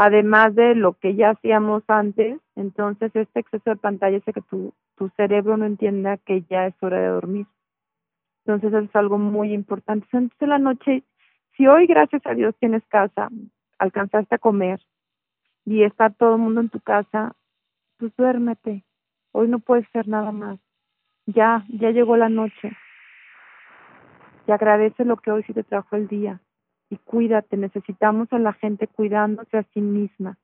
además 0.03 0.55
de 0.55 0.75
lo 0.75 0.95
que 0.95 1.15
ya 1.15 1.33
hacíamos 1.33 1.83
antes, 1.87 2.41
entonces 2.57 3.15
este 3.15 3.41
exceso 3.41 3.69
de 3.69 3.77
pantalla 3.77 4.17
hace 4.17 4.33
que 4.33 4.41
tu, 4.41 4.73
tu 4.97 5.11
cerebro 5.11 5.59
no 5.59 5.67
entienda 5.67 6.17
que 6.17 6.41
ya 6.49 6.67
es 6.67 6.75
hora 6.81 6.99
de 7.01 7.09
dormir. 7.09 7.47
Entonces 8.47 8.73
eso 8.73 8.79
es 8.79 8.97
algo 8.97 9.19
muy 9.19 9.53
importante. 9.53 10.07
Entonces 10.11 10.41
en 10.41 10.49
la 10.49 10.59
noche, 10.59 11.03
si 11.55 11.67
hoy 11.67 11.87
gracias 11.87 12.23
a 12.25 12.33
Dios 12.33 12.55
tienes 12.59 12.83
casa, 12.87 13.29
alcanzaste 13.79 14.37
a 14.37 14.39
comer 14.39 14.81
y 15.65 15.85
está 15.85 16.11
todo 16.11 16.35
el 16.35 16.41
mundo 16.41 16.61
en 16.61 16.69
tu 16.69 16.81
casa, 16.81 17.35
pues 17.99 18.15
duérmete. 18.17 18.85
Hoy 19.33 19.49
no 19.49 19.59
puedes 19.59 19.87
hacer 19.89 20.09
nada 20.09 20.33
más. 20.33 20.59
Ya, 21.27 21.65
ya 21.69 21.91
llegó 21.91 22.17
la 22.17 22.29
noche. 22.29 22.77
Y 24.47 24.53
agradece 24.53 25.05
lo 25.05 25.17
que 25.17 25.31
hoy 25.31 25.43
sí 25.45 25.53
te 25.53 25.63
trajo 25.63 25.97
el 25.97 26.09
día 26.09 26.41
y 26.91 26.97
cuídate, 26.99 27.57
necesitamos 27.57 28.33
a 28.33 28.39
la 28.39 28.53
gente 28.53 28.89
cuidándose 28.89 29.57
a 29.57 29.63
sí 29.73 29.81
misma. 29.81 30.37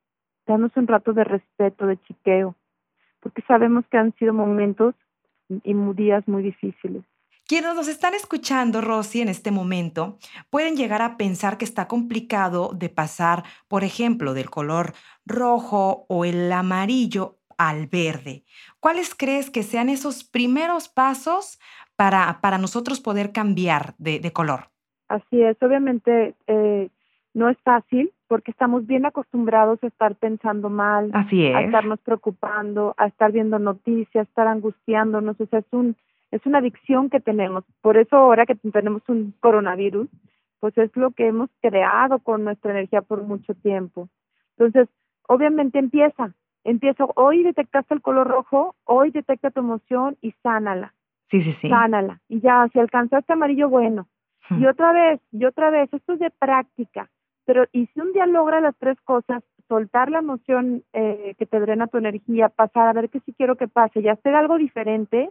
Danos 0.47 0.71
un 0.77 0.87
rato 0.87 1.13
de 1.13 1.25
respeto, 1.25 1.87
de 1.87 2.01
chiqueo, 2.03 2.55
porque 3.21 3.43
sabemos 3.43 3.85
que 3.89 3.99
han 3.99 4.15
sido 4.15 4.33
momentos 4.33 4.95
y 5.49 5.75
días 5.95 6.27
muy 6.29 6.45
difíciles. 6.45 7.05
Quienes 7.49 7.77
nos 7.77 7.87
están 7.87 8.15
escuchando, 8.15 8.81
Rosy, 8.81 9.21
en 9.21 9.29
este 9.29 9.53
momento, 9.53 10.19
pueden 10.51 10.75
llegar 10.75 11.01
a 11.01 11.17
pensar 11.17 11.59
que 11.59 11.65
está 11.65 11.87
complicado 11.87 12.73
de 12.75 12.89
pasar, 12.89 13.45
por 13.69 13.85
ejemplo, 13.85 14.35
del 14.35 14.51
color 14.51 14.95
rojo 15.25 16.07
o 16.09 16.25
el 16.25 16.51
amarillo 16.51 17.37
al 17.57 17.87
verde. 17.87 18.43
¿Cuáles 18.81 19.15
crees 19.15 19.49
que 19.49 19.63
sean 19.63 19.89
esos 19.89 20.25
primeros 20.25 20.89
pasos 20.89 21.61
para, 21.95 22.41
para 22.41 22.59
nosotros 22.59 23.01
poder 23.01 23.31
cambiar 23.31 23.95
de, 23.99 24.19
de 24.19 24.33
color? 24.33 24.71
Así 25.07 25.41
es, 25.41 25.57
obviamente 25.63 26.35
eh, 26.49 26.89
no 27.33 27.49
es 27.49 27.57
fácil 27.63 28.11
porque 28.27 28.51
estamos 28.51 28.89
bien 28.89 29.07
acostumbrados 29.07 29.79
a 29.85 29.87
estar 29.87 30.17
pensando 30.17 30.69
mal, 30.69 31.13
a 31.15 31.21
estarnos 31.61 32.01
preocupando, 32.01 32.93
a 32.97 33.07
estar 33.07 33.31
viendo 33.31 33.61
noticias, 33.61 34.27
a 34.27 34.29
estar 34.29 34.49
angustiándonos, 34.49 35.41
o 35.41 35.47
sea, 35.47 35.61
es 35.61 35.67
un 35.71 35.97
es 36.37 36.47
una 36.47 36.59
adicción 36.59 37.11
que 37.11 37.21
tenemos. 37.21 37.65
Por 37.81 37.97
eso 37.97 38.17
ahora 38.17 38.47
que 38.47 38.55
tenemos 38.55 39.03
un 39.09 39.35
coronavirus, 39.41 40.09
pues 40.61 40.77
es 40.79 40.95
lo 40.97 41.11
que 41.11 41.27
hemos 41.29 41.51
creado 41.61 42.19
con 42.19 42.45
nuestra 42.45 42.73
energía 42.73 43.03
por 43.03 43.23
mucho 43.23 43.55
tiempo. 43.55 44.09
Entonces, 44.57 44.89
obviamente 45.29 45.79
empieza, 45.79 46.35
empieza, 46.65 47.05
hoy 47.15 47.43
detectaste 47.43 47.95
el 47.95 48.03
color 48.03 48.27
rojo, 48.27 48.75
hoy 48.85 49.11
detecta 49.11 49.51
tu 49.51 49.61
emoción 49.61 50.17
y 50.23 50.33
sánala. 50.43 50.95
Sí, 51.31 51.43
sí, 51.43 51.57
sí. 51.61 51.69
Sánala. 51.69 52.21
Y 52.29 52.41
ya, 52.41 52.69
si 52.73 52.79
alcanzaste 52.79 53.33
amarillo, 53.33 53.69
bueno. 53.69 54.07
Y 54.51 54.65
otra 54.67 54.93
vez, 54.93 55.21
y 55.33 55.45
otra 55.45 55.71
vez, 55.71 55.93
esto 55.93 56.13
es 56.13 56.21
de 56.21 56.31
práctica, 56.31 57.11
pero 57.47 57.65
y 57.73 57.87
si 57.87 58.01
un 58.01 58.13
día 58.13 58.27
logra 58.27 58.61
las 58.61 58.77
tres 58.77 58.97
cosas, 59.03 59.43
soltar 59.69 60.11
la 60.11 60.19
emoción 60.19 60.85
eh, 60.93 61.35
que 61.39 61.47
te 61.47 61.59
drena 61.59 61.89
tu 61.89 61.99
energía, 61.99 62.49
pasar 62.49 62.89
a 62.89 62.93
ver 62.93 63.11
qué 63.11 63.21
sí 63.21 63.35
quiero 63.37 63.57
que 63.57 63.69
pase 63.69 64.01
y 64.01 64.09
hacer 64.09 64.35
algo 64.35 64.57
diferente, 64.59 65.31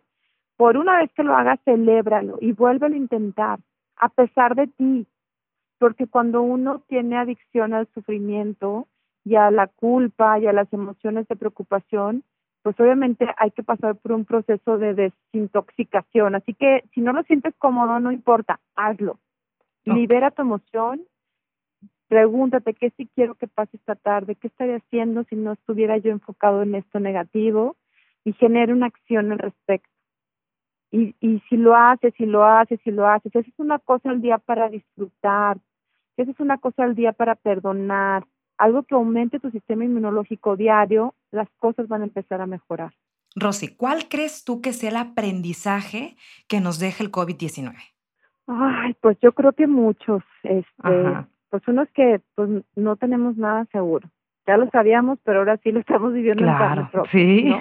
por 0.58 0.78
una 0.78 1.00
vez 1.00 1.12
que 1.14 1.24
lo 1.24 1.36
hagas, 1.36 1.60
celébralo 1.66 2.38
y 2.42 2.54
vuélvelo 2.54 2.96
a 2.96 2.98
intentar, 2.98 3.60
a 3.98 4.10
pesar 4.10 4.56
de 4.56 4.68
ti, 4.68 5.08
porque 5.80 6.08
cuando 6.08 6.42
uno 6.42 6.82
tiene 6.88 7.18
adicción 7.18 7.74
al 7.74 7.88
sufrimiento 7.94 8.88
y 9.24 9.36
a 9.36 9.52
la 9.52 9.68
culpa 9.68 10.40
y 10.40 10.48
a 10.48 10.54
las 10.54 10.72
emociones 10.72 11.28
de 11.28 11.36
preocupación, 11.36 12.24
pues 12.62 12.80
obviamente 12.80 13.28
hay 13.38 13.52
que 13.52 13.64
pasar 13.64 13.96
por 13.96 14.14
un 14.14 14.26
proceso 14.26 14.78
de 14.78 14.94
desintoxicación. 14.94 16.36
Así 16.36 16.54
que 16.54 16.84
si 16.94 17.02
no 17.02 17.14
lo 17.14 17.24
sientes 17.24 17.54
cómodo, 17.58 18.00
no 18.00 18.12
importa, 18.12 18.60
hazlo. 18.76 19.20
Libera 19.84 20.32
tu 20.32 20.42
emoción, 20.42 21.04
pregúntate 22.08 22.74
qué 22.74 22.92
sí 22.98 23.08
quiero 23.14 23.36
que 23.36 23.48
pase 23.48 23.78
esta 23.78 23.94
tarde, 23.94 24.36
qué 24.36 24.48
estaría 24.48 24.78
haciendo 24.78 25.24
si 25.26 25.36
no 25.36 25.52
estuviera 25.52 25.98
yo 25.98 26.12
enfocado 26.12 26.64
en 26.64 26.74
esto 26.74 27.00
negativo 27.00 27.76
y 28.24 28.34
genera 28.34 28.74
una 28.74 28.88
acción 28.88 29.32
al 29.32 29.38
respecto. 29.38 29.95
Y, 30.96 31.14
y 31.20 31.42
si 31.50 31.58
lo 31.58 31.76
haces, 31.76 32.14
si 32.16 32.26
lo 32.26 32.46
haces, 32.46 32.80
si 32.86 32.92
lo 32.92 33.06
haces, 33.06 33.36
esa 33.36 33.50
es 33.50 33.60
una 33.60 33.80
cosa 33.80 34.12
al 34.12 34.22
día 34.22 34.38
para 34.38 34.70
disfrutar, 34.70 35.58
esa 36.16 36.32
es 36.32 36.40
una 36.40 36.58
cosa 36.58 36.86
al 36.86 36.96
día 36.96 37.12
para 37.12 37.36
perdonar, 37.36 38.24
algo 38.58 38.84
que 38.84 38.96
aumente 38.96 39.42
tu 39.42 39.52
sistema 39.52 39.84
inmunológico 39.84 40.56
diario, 40.56 41.14
las 41.32 41.50
cosas 41.58 41.90
van 41.90 42.04
a 42.04 42.06
empezar 42.06 42.40
a 42.40 42.46
mejorar. 42.46 42.94
Rosy, 43.36 43.76
¿cuál 43.76 44.08
crees 44.08 44.46
tú 44.46 44.62
que 44.62 44.72
sea 44.72 44.90
el 44.90 44.96
aprendizaje 44.96 46.16
que 46.48 46.62
nos 46.62 46.80
deja 46.80 47.04
el 47.04 47.12
COVID-19? 47.12 47.76
Ay, 48.48 48.96
pues 49.02 49.18
yo 49.22 49.34
creo 49.34 49.52
que 49.52 49.68
muchos. 49.68 50.24
Este, 50.44 51.28
pues 51.50 51.62
uno 51.68 51.82
es 51.82 51.92
que 51.92 52.22
pues, 52.36 52.50
no 52.78 52.96
tenemos 52.96 53.36
nada 53.36 53.66
seguro. 53.74 54.10
Ya 54.48 54.56
lo 54.56 54.70
sabíamos, 54.70 55.20
pero 55.26 55.40
ahora 55.40 55.58
sí 55.58 55.74
lo 55.74 55.82
estamos 55.82 56.14
viviendo 56.14 56.46
en 56.46 56.58
carne 56.58 56.88
propia. 56.90 57.12
Sí. 57.12 57.54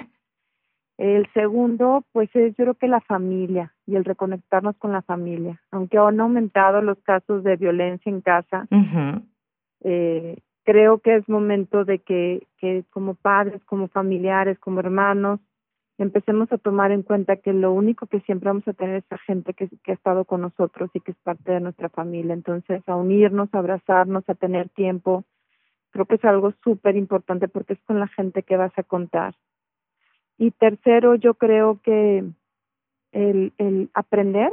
El 0.97 1.27
segundo, 1.33 2.05
pues 2.13 2.29
es 2.35 2.55
yo 2.55 2.63
creo 2.63 2.73
que 2.75 2.87
la 2.87 3.01
familia 3.01 3.73
y 3.85 3.95
el 3.95 4.05
reconectarnos 4.05 4.77
con 4.77 4.93
la 4.93 5.01
familia. 5.01 5.61
Aunque 5.71 5.97
han 5.97 6.19
aumentado 6.19 6.81
los 6.81 6.97
casos 6.99 7.43
de 7.43 7.57
violencia 7.57 8.09
en 8.09 8.21
casa, 8.21 8.67
eh, 9.81 10.37
creo 10.63 10.99
que 10.99 11.15
es 11.15 11.27
momento 11.27 11.83
de 11.83 11.99
que, 11.99 12.47
que 12.57 12.85
como 12.91 13.15
padres, 13.15 13.61
como 13.65 13.89
familiares, 13.89 14.57
como 14.59 14.79
hermanos, 14.79 15.41
empecemos 15.97 16.51
a 16.51 16.57
tomar 16.57 16.91
en 16.91 17.03
cuenta 17.03 17.37
que 17.37 17.53
lo 17.53 17.73
único 17.73 18.07
que 18.07 18.21
siempre 18.21 18.49
vamos 18.49 18.67
a 18.67 18.73
tener 18.73 18.95
es 18.97 19.05
la 19.09 19.17
gente 19.17 19.53
que, 19.53 19.69
que 19.83 19.91
ha 19.91 19.95
estado 19.95 20.23
con 20.25 20.41
nosotros 20.41 20.89
y 20.93 21.01
que 21.01 21.11
es 21.11 21.17
parte 21.23 21.51
de 21.51 21.59
nuestra 21.59 21.89
familia. 21.89 22.33
Entonces, 22.33 22.81
a 22.87 22.95
unirnos, 22.95 23.53
a 23.53 23.59
abrazarnos, 23.59 24.23
a 24.29 24.35
tener 24.35 24.69
tiempo, 24.69 25.25
creo 25.91 26.05
que 26.05 26.15
es 26.15 26.25
algo 26.25 26.53
súper 26.63 26.95
importante 26.95 27.47
porque 27.47 27.73
es 27.73 27.81
con 27.83 27.99
la 27.99 28.07
gente 28.07 28.43
que 28.43 28.57
vas 28.57 28.77
a 28.77 28.83
contar. 28.83 29.35
Y 30.37 30.51
tercero, 30.51 31.15
yo 31.15 31.33
creo 31.35 31.79
que 31.81 32.23
el, 33.11 33.53
el 33.57 33.89
aprender 33.93 34.51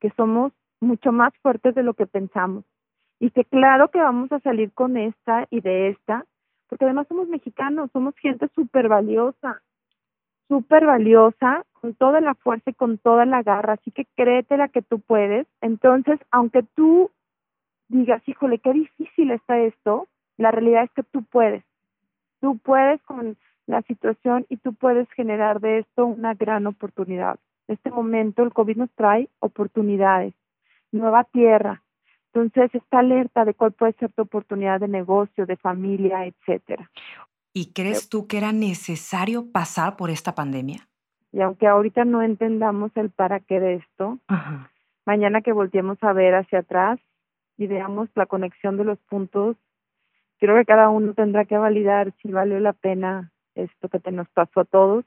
que 0.00 0.10
somos 0.16 0.52
mucho 0.80 1.12
más 1.12 1.32
fuertes 1.42 1.74
de 1.74 1.82
lo 1.82 1.94
que 1.94 2.06
pensamos 2.06 2.64
y 3.20 3.30
que 3.30 3.44
claro 3.44 3.90
que 3.90 4.00
vamos 4.00 4.32
a 4.32 4.40
salir 4.40 4.72
con 4.72 4.96
esta 4.96 5.46
y 5.50 5.60
de 5.60 5.90
esta, 5.90 6.24
porque 6.68 6.86
además 6.86 7.06
somos 7.08 7.28
mexicanos, 7.28 7.90
somos 7.92 8.14
gente 8.16 8.48
súper 8.54 8.88
valiosa, 8.88 9.62
súper 10.48 10.86
valiosa, 10.86 11.64
con 11.80 11.94
toda 11.94 12.20
la 12.20 12.34
fuerza 12.34 12.70
y 12.70 12.74
con 12.74 12.98
toda 12.98 13.24
la 13.24 13.42
garra, 13.42 13.74
así 13.74 13.90
que 13.90 14.06
créetela 14.16 14.68
que 14.68 14.82
tú 14.82 15.00
puedes. 15.00 15.46
Entonces, 15.60 16.18
aunque 16.30 16.62
tú 16.74 17.10
digas, 17.88 18.22
híjole, 18.26 18.58
qué 18.58 18.72
difícil 18.72 19.30
está 19.30 19.58
esto, 19.58 20.08
la 20.36 20.50
realidad 20.50 20.84
es 20.84 20.90
que 20.92 21.02
tú 21.02 21.22
puedes. 21.24 21.64
Tú 22.40 22.58
puedes 22.58 23.02
con 23.02 23.36
la 23.70 23.82
situación 23.82 24.46
y 24.48 24.56
tú 24.56 24.74
puedes 24.74 25.10
generar 25.12 25.60
de 25.60 25.78
esto 25.78 26.06
una 26.06 26.34
gran 26.34 26.66
oportunidad. 26.66 27.38
En 27.68 27.74
este 27.76 27.90
momento 27.90 28.42
el 28.42 28.52
COVID 28.52 28.76
nos 28.76 28.90
trae 28.92 29.28
oportunidades, 29.40 30.34
nueva 30.92 31.24
tierra, 31.24 31.82
entonces, 32.32 32.72
está 32.74 33.00
alerta 33.00 33.44
de 33.44 33.54
cuál 33.54 33.72
puede 33.72 33.92
ser 33.94 34.12
tu 34.12 34.22
oportunidad 34.22 34.78
de 34.80 34.88
negocio, 34.88 35.46
de 35.46 35.56
familia, 35.56 36.26
etcétera. 36.26 36.88
¿Y 37.52 37.72
crees 37.72 38.08
tú 38.08 38.28
que 38.28 38.38
era 38.38 38.52
necesario 38.52 39.50
pasar 39.50 39.96
por 39.96 40.10
esta 40.10 40.34
pandemia? 40.34 40.86
Y 41.32 41.40
aunque 41.40 41.66
ahorita 41.66 42.04
no 42.04 42.22
entendamos 42.22 42.92
el 42.96 43.10
para 43.10 43.40
qué 43.40 43.58
de 43.58 43.74
esto, 43.74 44.18
mañana 45.04 45.42
que 45.42 45.52
volteemos 45.52 45.98
a 46.02 46.12
ver 46.12 46.34
hacia 46.34 46.60
atrás 46.60 47.00
y 47.56 47.66
veamos 47.66 48.08
la 48.14 48.26
conexión 48.26 48.76
de 48.76 48.84
los 48.84 48.98
puntos, 49.00 49.56
creo 50.38 50.56
que 50.56 50.64
cada 50.64 50.88
uno 50.88 51.14
tendrá 51.14 51.44
que 51.44 51.58
validar 51.58 52.12
si 52.22 52.30
valió 52.30 52.60
la 52.60 52.72
pena 52.72 53.32
esto 53.54 53.88
que 53.88 54.00
te 54.00 54.12
nos 54.12 54.28
pasó 54.30 54.60
a 54.60 54.64
todos. 54.64 55.04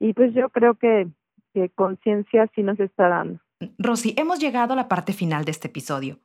Y 0.00 0.12
pues 0.12 0.34
yo 0.34 0.48
creo 0.50 0.74
que, 0.74 1.08
que 1.52 1.70
conciencia 1.70 2.48
sí 2.54 2.62
nos 2.62 2.78
está 2.80 3.08
dando. 3.08 3.40
Rosy, 3.78 4.14
hemos 4.16 4.38
llegado 4.38 4.72
a 4.72 4.76
la 4.76 4.88
parte 4.88 5.12
final 5.12 5.44
de 5.44 5.52
este 5.52 5.68
episodio. 5.68 6.18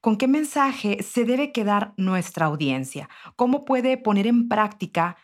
¿con 0.00 0.16
qué 0.16 0.28
mensaje 0.28 1.02
se 1.02 1.24
debe 1.24 1.52
quedar 1.52 1.92
nuestra 1.96 2.46
audiencia? 2.46 3.08
¿Cómo 3.34 3.64
puede 3.64 3.96
poner 3.96 4.26
en 4.26 4.48
práctica 4.48 5.16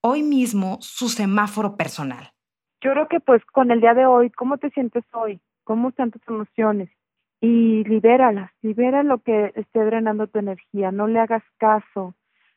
hoy 0.00 0.22
mismo 0.22 0.78
su 0.80 1.08
semáforo 1.08 1.76
personal? 1.76 2.32
Yo 2.80 2.92
creo 2.92 3.08
que 3.08 3.20
pues 3.20 3.44
con 3.52 3.70
el 3.70 3.80
día 3.80 3.94
de 3.94 4.06
hoy, 4.06 4.30
¿cómo 4.30 4.56
te 4.56 4.70
sientes 4.70 5.04
hoy? 5.12 5.40
¿Cómo 5.64 5.90
están 5.90 6.10
tus 6.10 6.22
emociones? 6.26 6.88
Y 7.42 7.84
libéralas, 7.84 8.50
libera 8.62 9.02
lo 9.02 9.18
que 9.18 9.52
esté 9.56 9.84
drenando 9.84 10.26
tu 10.26 10.38
energía, 10.38 10.90
no 10.90 11.06
le 11.06 11.20
hagas 11.20 11.42
caso, 11.58 12.14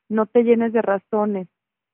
no 0.10 0.26
te 0.26 0.44
llenes 0.44 0.74
de 0.74 0.82
razones, 0.82 1.48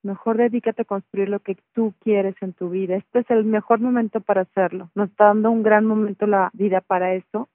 mejor 0.04 0.38
dedícate 0.38 0.84
a 0.84 0.86
construir 0.86 1.30
lo 1.30 1.40
que 1.40 1.58
tú 1.74 1.94
quieres 2.00 2.36
en 2.42 2.54
tu 2.54 2.70
vida. 2.70 2.96
Este 2.96 3.20
es 3.20 3.30
el 3.30 3.46
mejor 3.46 3.80
momento 3.80 4.22
para 4.22 4.42
hacerlo, 4.42 4.90
nos 4.96 5.10
está 5.10 5.26
dando 5.26 5.52
un 5.52 5.64
gran 5.64 5.86
momento 5.86 6.26
la 6.28 6.50
vida 6.54 6.82
para 6.82 7.14
eso. 7.14 7.50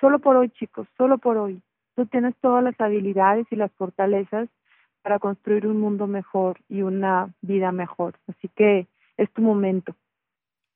Solo 0.00 0.18
por 0.18 0.36
hoy, 0.36 0.50
chicos, 0.50 0.88
solo 0.96 1.18
por 1.18 1.36
hoy. 1.36 1.62
Tú 1.94 2.06
tienes 2.06 2.34
todas 2.40 2.64
las 2.64 2.80
habilidades 2.80 3.46
y 3.50 3.56
las 3.56 3.70
fortalezas 3.72 4.48
para 5.02 5.18
construir 5.18 5.66
un 5.66 5.80
mundo 5.80 6.06
mejor 6.06 6.58
y 6.68 6.82
una 6.82 7.28
vida 7.42 7.72
mejor. 7.72 8.14
Así 8.28 8.48
que 8.48 8.86
es 9.16 9.30
tu 9.32 9.42
momento. 9.42 9.94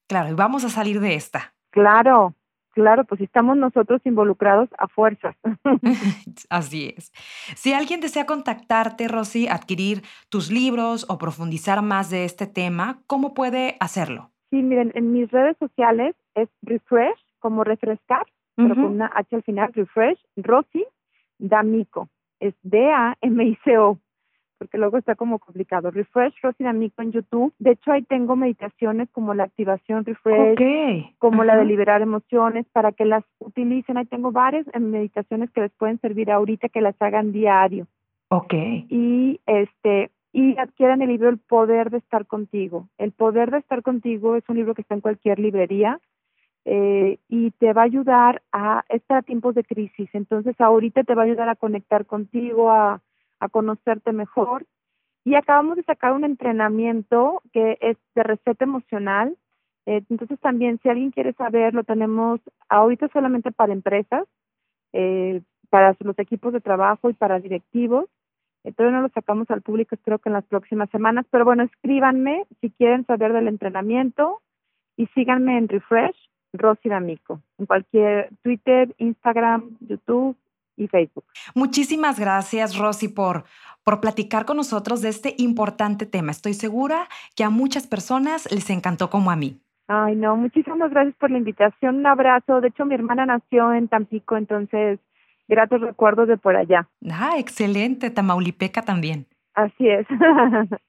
Claro, 0.07 0.31
y 0.31 0.35
vamos 0.35 0.65
a 0.65 0.69
salir 0.69 1.01
de 1.01 1.15
esta. 1.15 1.55
Claro, 1.71 2.35
claro, 2.75 3.05
pues 3.05 3.21
estamos 3.21 3.57
nosotros 3.57 4.01
involucrados 4.05 4.69
a 4.79 4.89
fuerzas. 4.89 5.37
Así 6.51 6.95
es. 6.97 7.13
Si 7.57 7.73
alguien 7.73 8.01
desea 8.01 8.27
contactarte, 8.27 9.09
Rosy, 9.09 9.49
adquirir 9.49 10.03
tus 10.29 10.51
libros 10.51 11.07
o 11.09 11.19
profundizar 11.19 11.83
más 11.83 12.11
de 12.11 12.25
este 12.25 12.47
tema, 12.47 12.99
¿cómo 13.07 13.35
puede 13.35 13.77
hacerlo? 13.81 14.31
Sí, 14.51 14.63
miren, 14.63 14.93
en 14.95 15.13
mis 15.13 15.31
redes 15.31 15.57
sociales 15.59 16.15
es 16.35 16.49
Refresh, 16.63 17.19
como 17.39 17.65
refrescar, 17.65 18.27
pero 18.57 18.75
con 18.77 18.85
una 18.85 19.11
H 19.15 19.35
al 19.35 19.43
final, 19.43 19.73
Refresh, 19.73 20.19
Rosy 20.37 20.85
D'Amico, 21.39 22.09
es 22.39 22.55
D-A-M-I-C-O 22.63 23.99
porque 24.65 24.79
luego 24.79 24.97
está 24.97 25.15
como 25.15 25.39
complicado. 25.39 25.91
Refresh 25.91 26.41
Rosy 26.43 26.65
D'Amico 26.65 27.03
en 27.03 27.13
YouTube. 27.13 27.53
De 27.59 27.73
hecho, 27.73 27.93
ahí 27.93 28.01
tengo 28.01 28.35
meditaciones 28.35 29.11
como 29.11 29.35
la 29.35 29.45
activación 29.45 30.07
Refresh, 30.07 31.13
como 31.19 31.45
la 31.45 31.55
de 31.59 31.67
liberar 31.67 32.01
emociones, 32.01 32.65
para 32.73 32.93
que 32.93 33.05
las 33.05 33.23
utilicen. 33.41 33.99
Ahí 33.99 34.07
tengo 34.07 34.33
varias 34.33 34.67
meditaciones 34.81 35.51
que 35.51 35.61
les 35.61 35.73
pueden 35.73 36.01
servir 36.01 36.31
ahorita, 36.31 36.71
que 36.71 36.81
las 36.81 36.95
hagan 37.01 37.31
diario. 37.31 37.89
Ok. 38.29 38.55
Y 38.89 39.39
este 39.45 40.11
y 40.33 40.57
adquieran 40.57 41.03
el 41.03 41.11
libro 41.11 41.29
El 41.29 41.37
Poder 41.37 41.91
de 41.91 41.99
Estar 41.99 42.27
Contigo. 42.27 42.89
El 42.97 43.13
Poder 43.13 43.51
de 43.51 43.59
Estar 43.59 43.83
Contigo 43.83 44.35
es 44.35 44.45
un 44.49 44.57
libro 44.57 44.75
que 44.75 44.81
está 44.81 44.95
en 44.95 45.03
cualquier 45.03 45.41
librería. 45.41 46.01
Eh, 46.65 47.19
y 47.29 47.51
te 47.51 47.75
va 47.75 47.83
a 47.83 47.85
ayudar 47.85 48.41
a 48.51 48.83
estar 48.89 49.19
a 49.19 49.23
tiempos 49.23 49.55
de 49.55 49.65
crisis. 49.65 50.09
Entonces, 50.15 50.59
ahorita 50.59 51.05
te 51.05 51.15
va 51.15 51.21
a 51.21 51.27
ayudar 51.27 51.51
a 51.51 51.57
conectar 51.57 52.07
contigo, 52.07 52.71
a, 52.71 53.03
a 53.45 53.49
conocerte 53.49 54.13
mejor. 54.13 54.65
Y 55.25 55.35
acabamos 55.35 55.77
de 55.77 55.83
sacar 55.85 56.13
un 56.13 56.25
entrenamiento 56.25 57.43
que 57.53 57.79
es 57.81 57.97
de 58.15 58.23
receta 58.23 58.65
emocional. 58.65 59.37
Eh, 59.87 60.03
entonces 60.09 60.41
también 60.41 60.81
si 60.83 60.89
alguien 60.89 61.11
quiere 61.11 61.33
saber, 61.35 61.75
lo 61.75 61.85
tenemos 61.85 62.41
ahorita 62.69 63.09
solamente 63.09 63.53
para 63.53 63.73
empresas, 63.73 64.27
eh, 64.93 65.43
para 65.71 65.95
los 66.01 66.19
equipos 66.19 66.53
de 66.53 66.61
trabajo 66.61 67.11
y 67.11 67.15
para 67.15 67.39
directivos. 67.39 68.07
Entonces 68.65 68.93
no 68.95 69.03
lo 69.03 69.09
sacamos 69.11 69.51
al 69.51 69.61
público, 69.61 69.95
espero 69.95 70.19
que 70.19 70.31
en 70.31 70.35
las 70.35 70.45
próximas 70.45 70.89
semanas. 70.91 71.27
Pero 71.31 71.45
bueno, 71.45 71.65
escríbanme 71.65 72.47
si 72.61 72.71
quieren 72.71 73.05
saber 73.05 73.35
del 73.35 73.49
entrenamiento 73.49 74.41
y 74.97 75.07
síganme 75.09 75.59
en 75.59 75.69
Refresh, 75.69 76.17
Rosy 76.55 76.89
D'Amico, 76.89 77.41
en 77.59 77.67
cualquier 77.67 78.31
Twitter, 78.43 78.95
Instagram, 78.99 79.77
YouTube, 79.81 80.37
y 80.77 80.89
Facebook. 80.89 81.25
Muchísimas 81.55 82.19
gracias, 82.19 82.77
Rosy, 82.77 83.09
por, 83.09 83.45
por 83.85 84.01
platicar 84.01 84.45
con 84.45 84.57
nosotros 84.57 85.03
de 85.03 85.09
este 85.09 85.35
importante 85.39 86.07
tema. 86.07 86.31
Estoy 86.31 86.55
segura 86.55 87.09
que 87.37 87.45
a 87.45 87.51
muchas 87.51 87.87
personas 87.87 88.51
les 88.51 88.71
encantó 88.71 89.11
como 89.11 89.31
a 89.31 89.37
mí. 89.37 89.61
Ay, 89.87 90.17
no, 90.17 90.37
muchísimas 90.37 90.91
gracias 90.91 91.15
por 91.17 91.31
la 91.31 91.39
invitación. 91.39 91.97
Un 91.97 92.07
abrazo. 92.07 92.61
De 92.61 92.69
hecho, 92.69 92.87
mi 92.87 92.95
hermana 92.95 93.27
nació 93.27 93.73
en 93.75 93.89
Tampico, 93.89 94.37
entonces, 94.37 94.99
gratos 95.47 95.81
recuerdos 95.81 96.29
de 96.29 96.39
por 96.39 96.57
allá. 96.57 96.89
Ah, 97.11 97.35
excelente. 97.39 98.11
Tamaulipeca 98.11 98.83
también. 98.83 99.27
Así 99.55 99.89
es. 99.89 100.07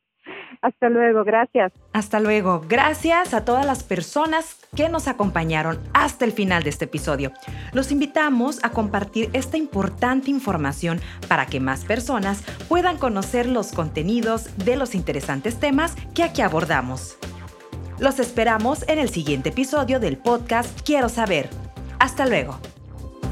Hasta 0.65 0.89
luego, 0.89 1.23
gracias. 1.23 1.71
Hasta 1.93 2.19
luego. 2.19 2.63
Gracias 2.67 3.35
a 3.35 3.45
todas 3.45 3.67
las 3.67 3.83
personas 3.83 4.57
que 4.75 4.89
nos 4.89 5.07
acompañaron 5.07 5.79
hasta 5.93 6.25
el 6.25 6.31
final 6.31 6.63
de 6.63 6.71
este 6.71 6.85
episodio. 6.85 7.31
Los 7.71 7.91
invitamos 7.91 8.57
a 8.63 8.71
compartir 8.71 9.29
esta 9.33 9.57
importante 9.57 10.31
información 10.31 10.99
para 11.27 11.45
que 11.45 11.59
más 11.59 11.85
personas 11.85 12.43
puedan 12.67 12.97
conocer 12.97 13.45
los 13.45 13.73
contenidos 13.73 14.49
de 14.57 14.75
los 14.75 14.95
interesantes 14.95 15.59
temas 15.59 15.95
que 16.15 16.23
aquí 16.23 16.41
abordamos. 16.41 17.15
Los 17.99 18.17
esperamos 18.19 18.89
en 18.89 18.97
el 18.97 19.09
siguiente 19.09 19.49
episodio 19.49 19.99
del 19.99 20.17
podcast 20.17 20.81
Quiero 20.81 21.09
saber. 21.09 21.47
Hasta 21.99 22.25
luego. 22.25 22.59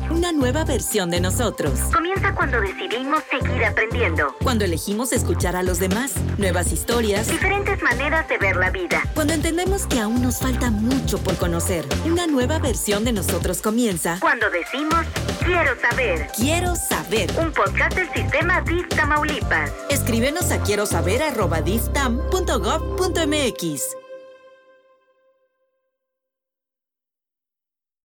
Una 0.10 0.32
nueva 0.32 0.64
versión 0.64 1.10
de 1.10 1.20
nosotros. 1.20 1.80
Comienza 1.94 2.34
cuando 2.36 2.62
decidimos 2.62 3.24
seguir 3.30 3.66
aprendiendo. 3.66 4.36
Cuando 4.44 4.66
elegimos 4.66 5.12
escuchar 5.12 5.56
a 5.56 5.64
los 5.64 5.80
demás. 5.80 6.14
Nuevas 6.38 6.72
historias. 6.72 7.28
Diferentes 7.28 7.82
maneras 7.82 8.28
de 8.28 8.38
ver 8.38 8.56
la 8.56 8.70
vida. 8.70 9.02
Cuando 9.14 9.34
entendemos 9.34 9.86
que 9.88 10.00
aún 10.00 10.22
nos 10.22 10.40
falta 10.40 10.70
mucho 10.72 11.18
por 11.20 11.36
conocer. 11.38 11.86
Una 12.06 12.28
nueva 12.28 12.60
versión 12.60 13.04
de 13.04 13.14
nosotros 13.14 13.62
comienza. 13.62 14.18
Cuando 14.20 14.50
decimos 14.50 15.06
quiero 15.44 15.72
saber. 15.80 16.28
Quiero 16.36 16.76
saber. 16.76 17.32
Un 17.40 17.52
podcast 17.52 17.96
del 17.96 18.12
sistema 18.12 18.62
DIF 18.62 18.88
Tamaulipas. 18.90 19.72
Escríbenos 19.90 20.52
a 20.52 20.62
quiero 20.62 20.86
saber 20.86 21.24
arroba 21.24 21.62
diftam.gov.mx. 21.62 24.03